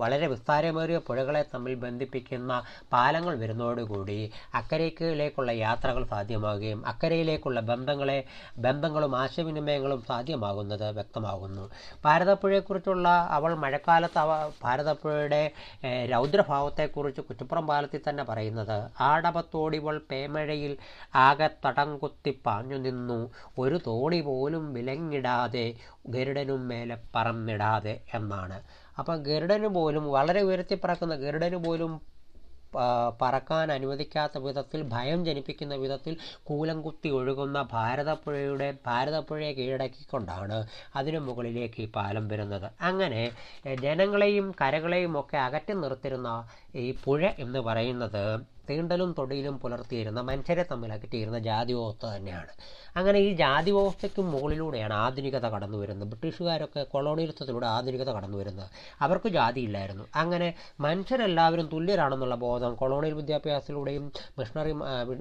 വളരെ 0.00 0.26
വിസ്താരമേറിയ 0.32 0.98
പുഴകളെ 1.08 1.42
തമ്മിൽ 1.52 1.74
ബന്ധിപ്പിക്കുന്ന 1.84 2.52
പാലങ്ങൾ 2.92 3.34
വരുന്നതോടുകൂടി 3.42 4.18
അക്കരയ്ക്കിലേക്കുള്ള 4.60 5.52
യാത്രകൾ 5.64 6.02
സാധ്യമാകുകയും 6.12 6.80
അക്കരയിലേക്കുള്ള 6.92 7.60
ബന്ധങ്ങളെ 7.70 8.18
ബന്ധങ്ങളും 8.66 9.12
ആശയവിനിമയങ്ങളും 9.22 10.02
സാധ്യമാകുന്നത് 10.10 10.86
വ്യക്തമാകുന്നു. 10.98 11.64
ഭാരതപ്പുഴയെക്കുറിച്ചുള്ള 12.04 13.08
അവൾ 13.38 13.54
മഴക്കാലത്ത് 13.64 14.17
അവ 14.20 14.30
ഭാരതപ്പുഴയുടെ 14.62 15.40
രൗദ്രഭാവത്തെക്കുറിച്ച് 16.12 17.20
കുറ്റിപ്പുറം 17.20 17.66
പാലത്തിൽ 17.66 18.02
തന്നെ 18.08 18.24
പറയുന്നത് 18.24 18.76
ആടപത്തോടിവൾ 19.00 19.98
പേമഴയിൽ 20.10 20.72
ആകെ 21.26 21.50
തടം 21.66 21.98
കുത്തി 21.98 22.32
പാഞ്ഞു 22.46 22.78
നിന്നു. 22.86 23.20
ഒരു 23.58 23.78
തോണി 23.86 24.20
പോലും 24.20 24.64
വിലങ്ങിടാതെ 24.72 25.66
ഗരുഡനും 26.08 26.62
മേലെ 26.68 26.98
പറന്നിടാതെ 27.14 27.94
എന്നാണ്. 28.14 28.58
അപ്പം 28.98 29.16
ഗരുഡന് 29.22 29.68
പോലും 29.74 30.04
വളരെ 30.10 30.40
ഉയർത്തി 30.42 30.76
പറക്കുന്ന 30.84 31.14
ഗരുഡന് 31.16 31.58
പോലും 31.66 31.92
പറക്കാൻ 33.20 33.72
അനുവദിക്കാത്ത 33.72 34.38
വിധത്തിൽ 34.38 34.80
ഭയം 34.88 35.20
ജനിപ്പിക്കുന്ന 35.24 35.74
വിധത്തിൽ 35.74 36.14
കൂലം 36.44 36.78
കുത്തി 36.82 37.08
ഒഴുകുന്ന 37.10 37.58
ഭാരതപ്പുഴയുടെ 37.72 38.68
ഭാരതപ്പുഴയെ 38.86 39.52
കീഴടക്കിക്കൊണ്ടാണ് 39.52 40.58
അതിനു 40.94 41.20
മുകളിലേക്ക് 41.20 41.80
ഈ 41.80 41.88
പാലം 41.90 42.26
വരുന്നത്. 42.28 42.68
അങ്ങനെ 42.80 43.22
ജനങ്ങളെയും 43.82 44.48
കരകളെയും 44.60 45.14
ഒക്കെ 45.20 45.38
അകറ്റി 45.38 45.76
നിർത്തിരുന്ന 45.82 46.30
ഈ 46.76 46.86
പുഴ 47.04 47.22
എന്ന് 47.38 47.60
പറയുന്നത് 47.60 48.24
തീണ്ടലും 48.70 49.14
തൊടിയിലും 49.18 49.58
പുലർത്തിയിരുന്ന 49.58 50.20
മനുഷ്യരെ 50.20 50.64
തമ്മിൽ 50.70 50.92
അകറ്റിയിരുന്ന 50.92 51.38
ജാതി 51.38 51.72
വ്യവസ്ഥ 51.72 52.06
തന്നെയാണ്. 52.06 52.52
അങ്ങനെ 52.96 53.18
ഈ 53.18 53.32
ജാതി 53.34 53.70
വ്യവസ്ഥയ്ക്ക് 53.70 54.22
മുകളിലൂടെയാണ് 54.22 54.94
ആധുനികത 54.94 55.46
കടന്നു 55.46 55.78
വരുന്നത്. 55.78 56.08
ബ്രിട്ടീഷുകാരൊക്കെ 56.08 56.82
കൊളോണിയലിസത്തിലൂടെ 56.82 57.66
ആധുനികത 57.66 58.10
കടന്നു 58.10 58.38
വരുന്നത്. 58.38 58.70
അവർക്ക് 59.00 59.28
ജാതിയില്ലായിരുന്നു 59.28 60.04
അങ്ങനെ 60.14 60.54
മനുഷ്യരെല്ലാവരും 60.80 61.68
തുല്യരാണെന്നുള്ള 61.72 62.34
ബോധം 62.34 62.74
കൊളോണിയൽ 62.74 63.14
വിദ്യാഭ്യാസത്തിലൂടെയും 63.14 64.12
മിഷണറി 64.38 64.72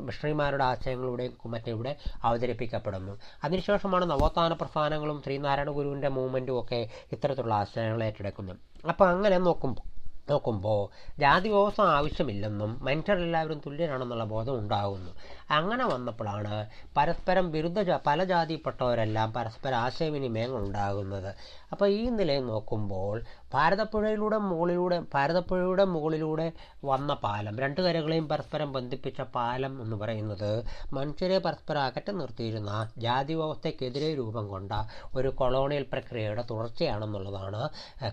മിഷണറിമാരുടെ 0.07 0.63
ആശയങ്ങളിലൂടെയും 0.63 1.51
മറ്റും 1.51 1.85
അവതരിപ്പിക്കപ്പെടുന്നു. 2.23 3.19
അതിനുശേഷമാണ് 3.43 4.09
നവോത്ഥാന 4.09 4.53
പ്രസ്ഥാനങ്ങളും 4.53 5.21
ശ്രീനാരായണ 5.25 5.69
ഗുരുവിന്റെ 5.69 6.07
മൂവ്മെന്റും 6.07 6.59
ഒക്കെ 6.59 6.89
ഇത്തരത്തിലുള്ള 7.11 7.53
ആശയങ്ങൾ 7.53 8.03
ഏറ്റെടുക്കുന്നത്. 8.03 8.57
അപ്പോൾ 8.89 9.09
അങ്ങനെ 9.09 9.37
നോക്കുമ്പോൾ 9.37 9.96
നോക്കുമ്പോൾ 10.29 10.81
ജാതി 11.19 11.49
വ്യവസ്ഥ 11.49 11.81
ആവശ്യമില്ലെന്നും 11.81 12.71
മനുഷ്യരെല്ലാവരും 12.83 13.61
തുല്യരാണെന്നുള്ള 13.65 14.23
ബോധം 14.23 14.59
ഉണ്ടാകുന്നു. 14.59 15.11
അങ്ങനെ 15.51 15.85
വന്നപ്പോഴാണ് 15.85 16.55
പരസ്പരം 16.97 17.51
വിരുദ്ധ 17.51 17.99
പല 18.07 18.23
ജാതിപ്പെട്ടവരെല്ലാം 18.23 19.33
പരസ്പര 19.33 19.73
ആശയവിനിമയങ്ങൾ 19.75 20.61
ഉണ്ടാകുന്നത്. 20.63 21.35
അപ്പോൾ 21.71 21.89
ഈ 21.89 22.09
നിലയിൽ 22.09 22.45
നോക്കുമ്പോൾ 22.45 23.23
ഭാരതപ്പുഴയിലൂടെ 23.53 24.37
മുകളിലൂടെ 24.47 24.99
ഭാരതപ്പുഴയുടെ 25.13 25.85
മുകളിലൂടെ 25.85 26.47
വന്ന 26.83 27.13
പാലം 27.23 27.59
രണ്ട് 27.59 27.81
കരകളെയും 27.81 28.27
പരസ്പരം 28.27 28.71
ബന്ധിപ്പിച്ച 28.73 29.21
പാലം 29.35 29.81
എന്ന് 29.81 29.95
പറയുന്നത് 29.95 30.51
മനുഷ്യരെ 30.93 31.37
പരസ്പരം 31.37 31.81
അകറ്റി 31.81 32.11
നിർത്തിയിരുന്ന 32.11 32.71
ജാതി 32.97 33.33
വ്യവസ്ഥയ്ക്കെതിരെ 33.33 34.15
രൂപം 34.15 34.47
കൊണ്ട 34.47 34.71
ഒരു 35.15 35.29
കൊളോണിയൽ 35.35 35.85
പ്രക്രിയയുടെ 35.91 36.43
തുടർച്ചയാണെന്നുള്ളതാണ് 36.51 37.61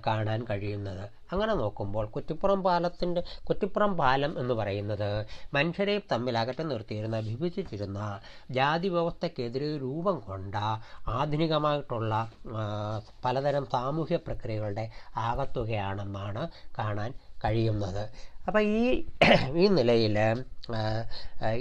കാണാൻ 0.07 0.40
കഴിയുന്നത്. 0.44 1.05
അങ്ങനെ 1.33 1.55
നോക്കുമ്പോൾ 1.55 2.07
കുറ്റിപ്പുറം 2.07 2.62
പാലത്തിന്റെ 2.62 3.20
കുറ്റിപ്പുറം 3.49 3.97
പാലം 3.97 4.33
എന്ന് 4.38 4.55
പറയുന്നത് 4.55 5.09
മനുഷ്യരെ 5.55 6.03
തമ്മിൽ 6.12 6.38
അകറ്റി 6.38 6.62
നിർത്തിയിരുന്ന 6.62 7.18
വിഭജിച്ചിരുന്ന 7.18 8.01
ജാതി 8.51 8.88
വ്യവസ്ഥയ്ക്കെതിരെ 8.88 9.79
രൂപം 9.79 10.20
കൊണ്ട 10.20 10.55
ആധുനികമായിട്ടുള്ള 11.14 12.12
പലതരം 13.25 13.64
സാമൂഹ്യ 13.66 14.16
പ്രക്രിയകളുടെ 14.27 14.85
ആകത്തുകയാണെന്നാണ് 15.29 16.45
കാണാൻ 16.79 17.11
കഴിയുന്നത്. 17.45 18.05
അപ്പോൾ 18.49 18.63
ഈ 18.79 18.83
ഈ 19.61 19.65
നിലയിൽ 19.77 20.17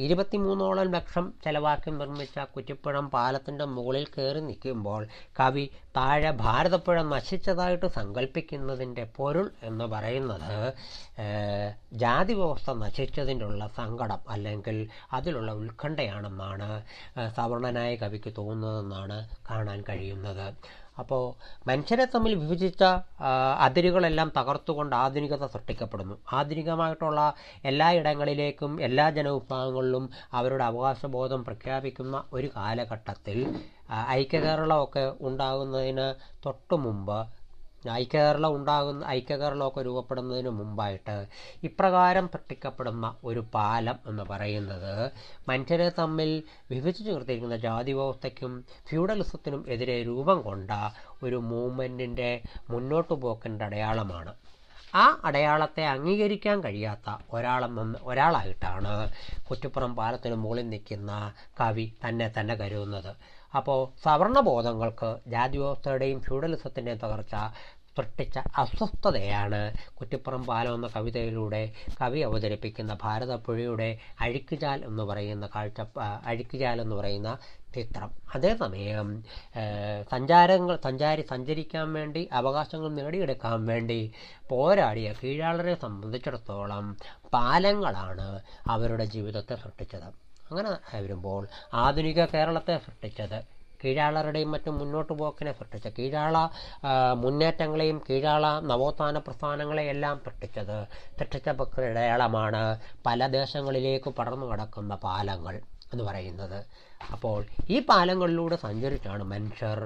ഇരുപത്തിമൂന്നോളം 0.05 0.87
ലക്ഷം 0.95 1.25
ചെലവാക്കി 1.43 1.91
നിർമ്മിച്ച 1.99 2.45
കുറ്റിപ്പുഴം 2.53 3.05
പാലത്തിന്റെ 3.13 3.65
മുകളിൽ 3.75 4.05
കയറി 4.15 4.41
നിൽക്കുമ്പോൾ 4.47 5.01
കവി 5.39 5.65
താഴെ 5.97 6.31
ഭാരതപ്പുഴ 6.43 6.97
നശിച്ചതായിട്ട് 7.13 7.87
സങ്കല്പിക്കുന്നതിന്റെ 7.97 9.05
പൊരുൾ 9.17 9.47
എന്ന് 9.69 9.87
പറയുന്നത് 9.93 10.53
ജാതി 12.03 12.35
വ്യവസ്ഥ 12.39 12.71
നശിച്ചതിന്റെ 12.85 13.45
ഉള്ള 13.45 13.65
സങ്കടം 13.79 14.21
അല്ലെങ്കിൽ 14.35 14.79
അതിലുള്ള 15.17 15.51
ഉത്കണ്ഠയാണെന്നാണ് 15.63 16.69
സവർണനായ 17.37 17.91
കവിക്ക് 18.03 18.33
തോന്നുന്നതെന്നാണ് 18.39 19.19
കാണാൻ 19.49 19.81
കഴിയുന്നത്. 19.89 20.47
അപ്പോൾ 20.97 21.23
മനുഷ്യരെ 21.67 22.05
തമ്മിൽ 22.05 22.33
വിഭജിച്ച 22.35 22.83
അതിരുകളെല്ലാം 23.65 24.29
തകർത്തുകൊണ്ട് 24.37 24.95
ആധുനികത 24.95 25.45
സൃഷ്ടിക്കപ്പെടുന്നു. 25.45 26.15
ആധുനികമായിട്ടുള്ള 26.33 27.21
എല്ലാ 27.63 27.87
ഇടങ്ങളിലേക്കും 27.99 28.73
എല്ലാ 28.81 29.09
ജനവിഭാഗങ്ങളിലും 29.09 30.05
അവരുടെ 30.33 30.63
അവകാശബോധം 30.63 31.43
പ്രഖ്യാപിക്കുന്ന 31.43 32.23
ഒരു 32.33 32.49
കാലഘട്ടത്തിൽ 32.57 33.39
ഐക്യകേരളമൊക്കെ 34.19 35.05
ഉണ്ടാകുന്നതിന് 35.21 36.07
തൊട്ടു 36.45 36.75
മുമ്പ് 36.75 37.17
ഐക്യകേരളം 37.91 38.55
ഉണ്ടാകുന്ന 38.55 39.05
ഐക്യകേരളമൊക്കെ 39.07 39.81
രൂപപ്പെടുന്നതിന് 39.81 40.49
മുമ്പായിട്ട് 40.49 41.15
ഇപ്രകാരം 41.63 42.27
സൃഷ്ടിക്കപ്പെടുന്ന 42.27 43.15
ഒരു 43.23 43.39
പാലം 43.53 43.99
എന്ന് 44.07 44.23
പറയുന്നത് 44.23 44.93
മനുഷ്യരെ 45.49 45.89
തമ്മിൽ 45.89 46.31
വിഭജിച്ചു 46.69 47.11
നിർത്തിയിരിക്കുന്ന 47.11 47.57
ജാതി 47.57 47.93
വ്യവസ്ഥയ്ക്കും 47.93 48.53
ഫ്യൂഡലിസത്തിനും 48.89 49.65
എതിരെ 49.67 50.03
രൂപം 50.03 50.41
കൊണ്ട 50.41 50.71
ഒരു 51.23 51.35
മൂവ്മെന്റിന്റെ 51.35 52.41
മുന്നോട്ടു 52.69 53.13
പോക്കിന്റെ 53.13 53.65
അടയാളമാണ്. 53.65 54.33
ആ 54.95 55.19
അടയാളത്തെ 55.23 55.85
അംഗീകരിക്കാൻ 55.85 56.63
കഴിയാത്ത 56.63 57.17
ഒരാളെന്ന് 57.33 57.99
ഒരാളായിട്ടാണ് 58.03 58.91
കുറ്റിപ്പുറം 59.49 59.95
പാലത്തിന് 59.95 60.35
മുകളിൽ 60.35 60.69
നിൽക്കുന്ന 60.69 61.11
കവി 61.61 61.93
തന്നെ 62.05 62.31
തന്നെ 62.39 62.55
കരുതുന്നത്. 62.55 63.15
അപ്പോൾ 63.53 63.79
സവർണബോധങ്ങൾക്ക് 64.03 65.09
ജാതി 65.27 65.57
വ്യവസ്ഥയുടെയും 65.57 66.19
ഫ്യൂഡലിസത്തിന്റെയും 66.27 67.01
തകർച്ച 67.05 67.35
സൃഷ്ടിച്ച 67.97 68.37
അസ്വസ്ഥതയാണ് 68.61 69.59
കുറ്റിപ്പുറം 69.97 70.43
പാലം 70.47 70.75
എന്ന 70.77 70.87
കവിതയിലൂടെ 70.95 71.61
കവി 71.99 72.19
അവതരിപ്പിക്കുന്ന 72.19 72.93
ഭാരതപ്പുഴയുടെ 73.03 73.89
അഴുക്കുചാൽ 74.19 74.79
എന്ന് 74.89 75.03
പറയുന്ന 75.03 75.49
കാഴ്ച 75.55 75.81
അഴുക്കുചാൽ 76.31 76.81
എന്ന് 76.81 76.95
പറയുന്ന 76.95 77.31
ചിത്രം. 77.75 78.09
അതേസമയം 78.35 79.07
സഞ്ചാരങ്ങൾ 80.13 80.75
സഞ്ചാരി 80.87 81.21
സഞ്ചരിക്കാൻ 81.33 81.87
വേണ്ടി 81.93 82.29
അവകാശങ്ങൾ 82.31 82.89
നേടിയെടുക്കാൻ 82.99 83.65
വേണ്ടി 83.65 83.99
പോരാടിയ 84.49 85.11
കീഴാളരെ 85.21 85.75
സംബന്ധിച്ചിടത്തോളം 85.85 86.87
പാലങ്ങളാണ് 87.35 88.27
അവരുടെ 88.75 89.05
ജീവിതത്തെ 89.15 89.55
സൃഷ്ടിച്ചത്. 89.55 90.09
അങ്ങനെ 90.53 90.71
വരുമ്പോൾ 90.95 91.43
ആധുനിക 91.85 92.25
കേരളത്തെ 92.35 92.77
സൃഷ്ടിച്ചത് 92.85 93.39
കീഴാളരുടെയും 93.81 94.51
മറ്റും 94.51 94.75
മുന്നോട്ട് 94.81 95.13
പോക്കിനെ 95.21 95.51
സൃഷ്ടിച്ച 95.51 95.87
കീഴാള 95.97 96.35
മുന്നേറ്റങ്ങളെയും 97.23 97.97
കീഴാള 98.09 98.45
നവോത്ഥാന 98.71 99.17
പ്രസ്ഥാനങ്ങളെയെല്ലാം 99.25 100.15
സൃഷ്ടിച്ചത് 100.25 100.77
സൃഷ്ടിച്ച 101.19 101.49
അടയാളമാണ് 101.91 102.63
പല 103.07 103.27
ദേശങ്ങളിലേക്ക് 103.37 104.11
പടർന്നു 104.19 104.47
കിടക്കുന്ന 104.51 104.95
പാലങ്ങൾ. 105.07 105.57
എന്ന് 105.93 106.03
പറയുന്നത്. 106.09 106.59
അപ്പോൾ 107.13 107.39
ഈ 107.73 107.77
പാലങ്ങളിലൂടെ 107.89 108.57
സഞ്ചരിച്ചാണ് 108.65 109.23
മനുഷ്യർ 109.31 109.79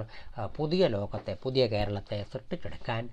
പുതിയ 0.57 0.83
ലോകത്തെ 0.95 1.33
പുതിയ 1.43 1.63
കേരളത്തെ 1.73 2.17
സൃഷ്ടിച്ചെടുക്കാൻ 2.33 3.03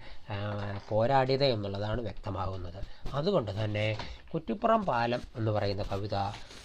പോരാടിയത് 0.89 1.47
എന്നുള്ളതാണ് 1.55 2.01
വ്യക്തമാകുന്നത്. 2.09 2.81
അതുകൊണ്ട് 3.19 3.53
തന്നെ 3.61 3.87
കുറ്റിപ്പുറം 4.33 4.83
പാലം 4.91 5.21
എന്ന് 5.39 5.51
പറയുന്ന 5.57 5.85
കവിത 5.93 6.17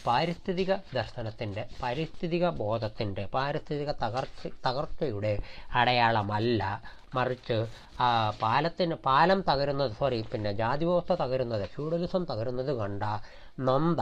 പാരിസ്ഥിതിക 0.06 0.72
ദർശനത്തിന്റെ 0.98 1.64
പാരിസ്ഥിതിക 1.82 2.46
ബോധത്തിന്റെ 2.62 3.24
പാരിസ്ഥിതിക 3.36 3.92
തകർച്ച 4.04 4.54
തകർച്ചയുടെ 4.68 5.34
അടയാളമല്ല. 5.82 6.62
മറിച്ച് 7.18 7.58
പാലത്തിന് 8.42 8.96
പാലം 9.06 9.40
തകരുന്നത് 9.50 9.94
സോറി 10.00 10.18
പിന്നെ 10.32 10.52
ജാതിവ്യവസ്ഥ 10.60 11.14
തകരുന്നത് 11.22 11.66
ഫ്യൂഡലിസം 11.76 12.24
തകരുന്നത് 12.32 12.72
കണ്ട 12.82 13.04
നന്ദ 13.68 14.02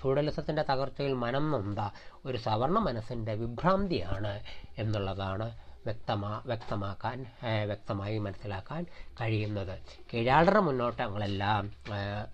ഫ്യൂഡലിസത്തിന്റെ 0.00 0.62
തകർച്ചയിൽ 0.70 1.14
മനം 1.14 1.50
നൊന്ത 1.50 1.80
ഒരു 2.26 2.38
സവർണ 2.38 2.78
മനസ്സിന്റെ 2.78 3.34
വിഭ്രാന്തിയാണ് 3.34 4.34
എന്നുള്ളതാണ് 4.78 5.46
വ്യക്തമാ 5.86 6.42
വ്യക്തമാക്കാൻ 6.46 7.18
വ്യക്തമായി 7.66 8.18
മനസ്സിലാക്കാൻ 8.18 8.82
കഴിയുന്നത്. 9.20 9.74
കീഴാടറ 10.10 10.58
മുന്നോട്ടങ്ങളെല്ലാം 10.58 11.64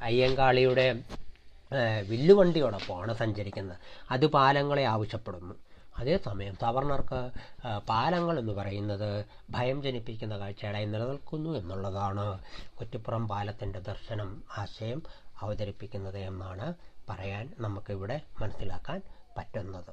അയ്യങ്കാളിയുടെ 0.02 0.86
വില്ലുവണ്ടിയോടൊപ്പമാണ് 2.10 3.12
സഞ്ചരിക്കുന്നത്. 3.14 3.78
അത് 4.10 4.26
പാലങ്ങളെ 4.26 4.84
ആവശ്യപ്പെടുന്നു. 4.84 5.54
അതേസമയം 5.98 6.54
സവർണർക്ക് 6.62 7.20
പാലങ്ങൾ 7.88 8.38
എന്ന് 8.38 8.52
പറയുന്നത് 8.52 9.10
ഭയം 9.50 9.82
ജനിപ്പിക്കുന്ന 9.82 10.38
കാഴ്ചയായി 10.38 10.84
നിലനിൽക്കുന്നു 10.84 11.50
എന്നുള്ളതാണ് 11.58 12.26
കുറ്റിപ്പുറം 12.80 13.28
പാലത്തിന്റെ 13.28 13.80
ദർശനം 13.90 14.30
ആശയം 14.58 15.00
അവതരിപ്പിക്കുന്നത് 15.42 16.18
എന്നാണ് 16.18 16.66
പറയാൻ 17.10 17.54
നമുക്കിവിടെ 17.58 18.20
മനസ്സിലാക്കാൻ 18.40 19.02
പറ്റുന്നത്. 19.38 19.92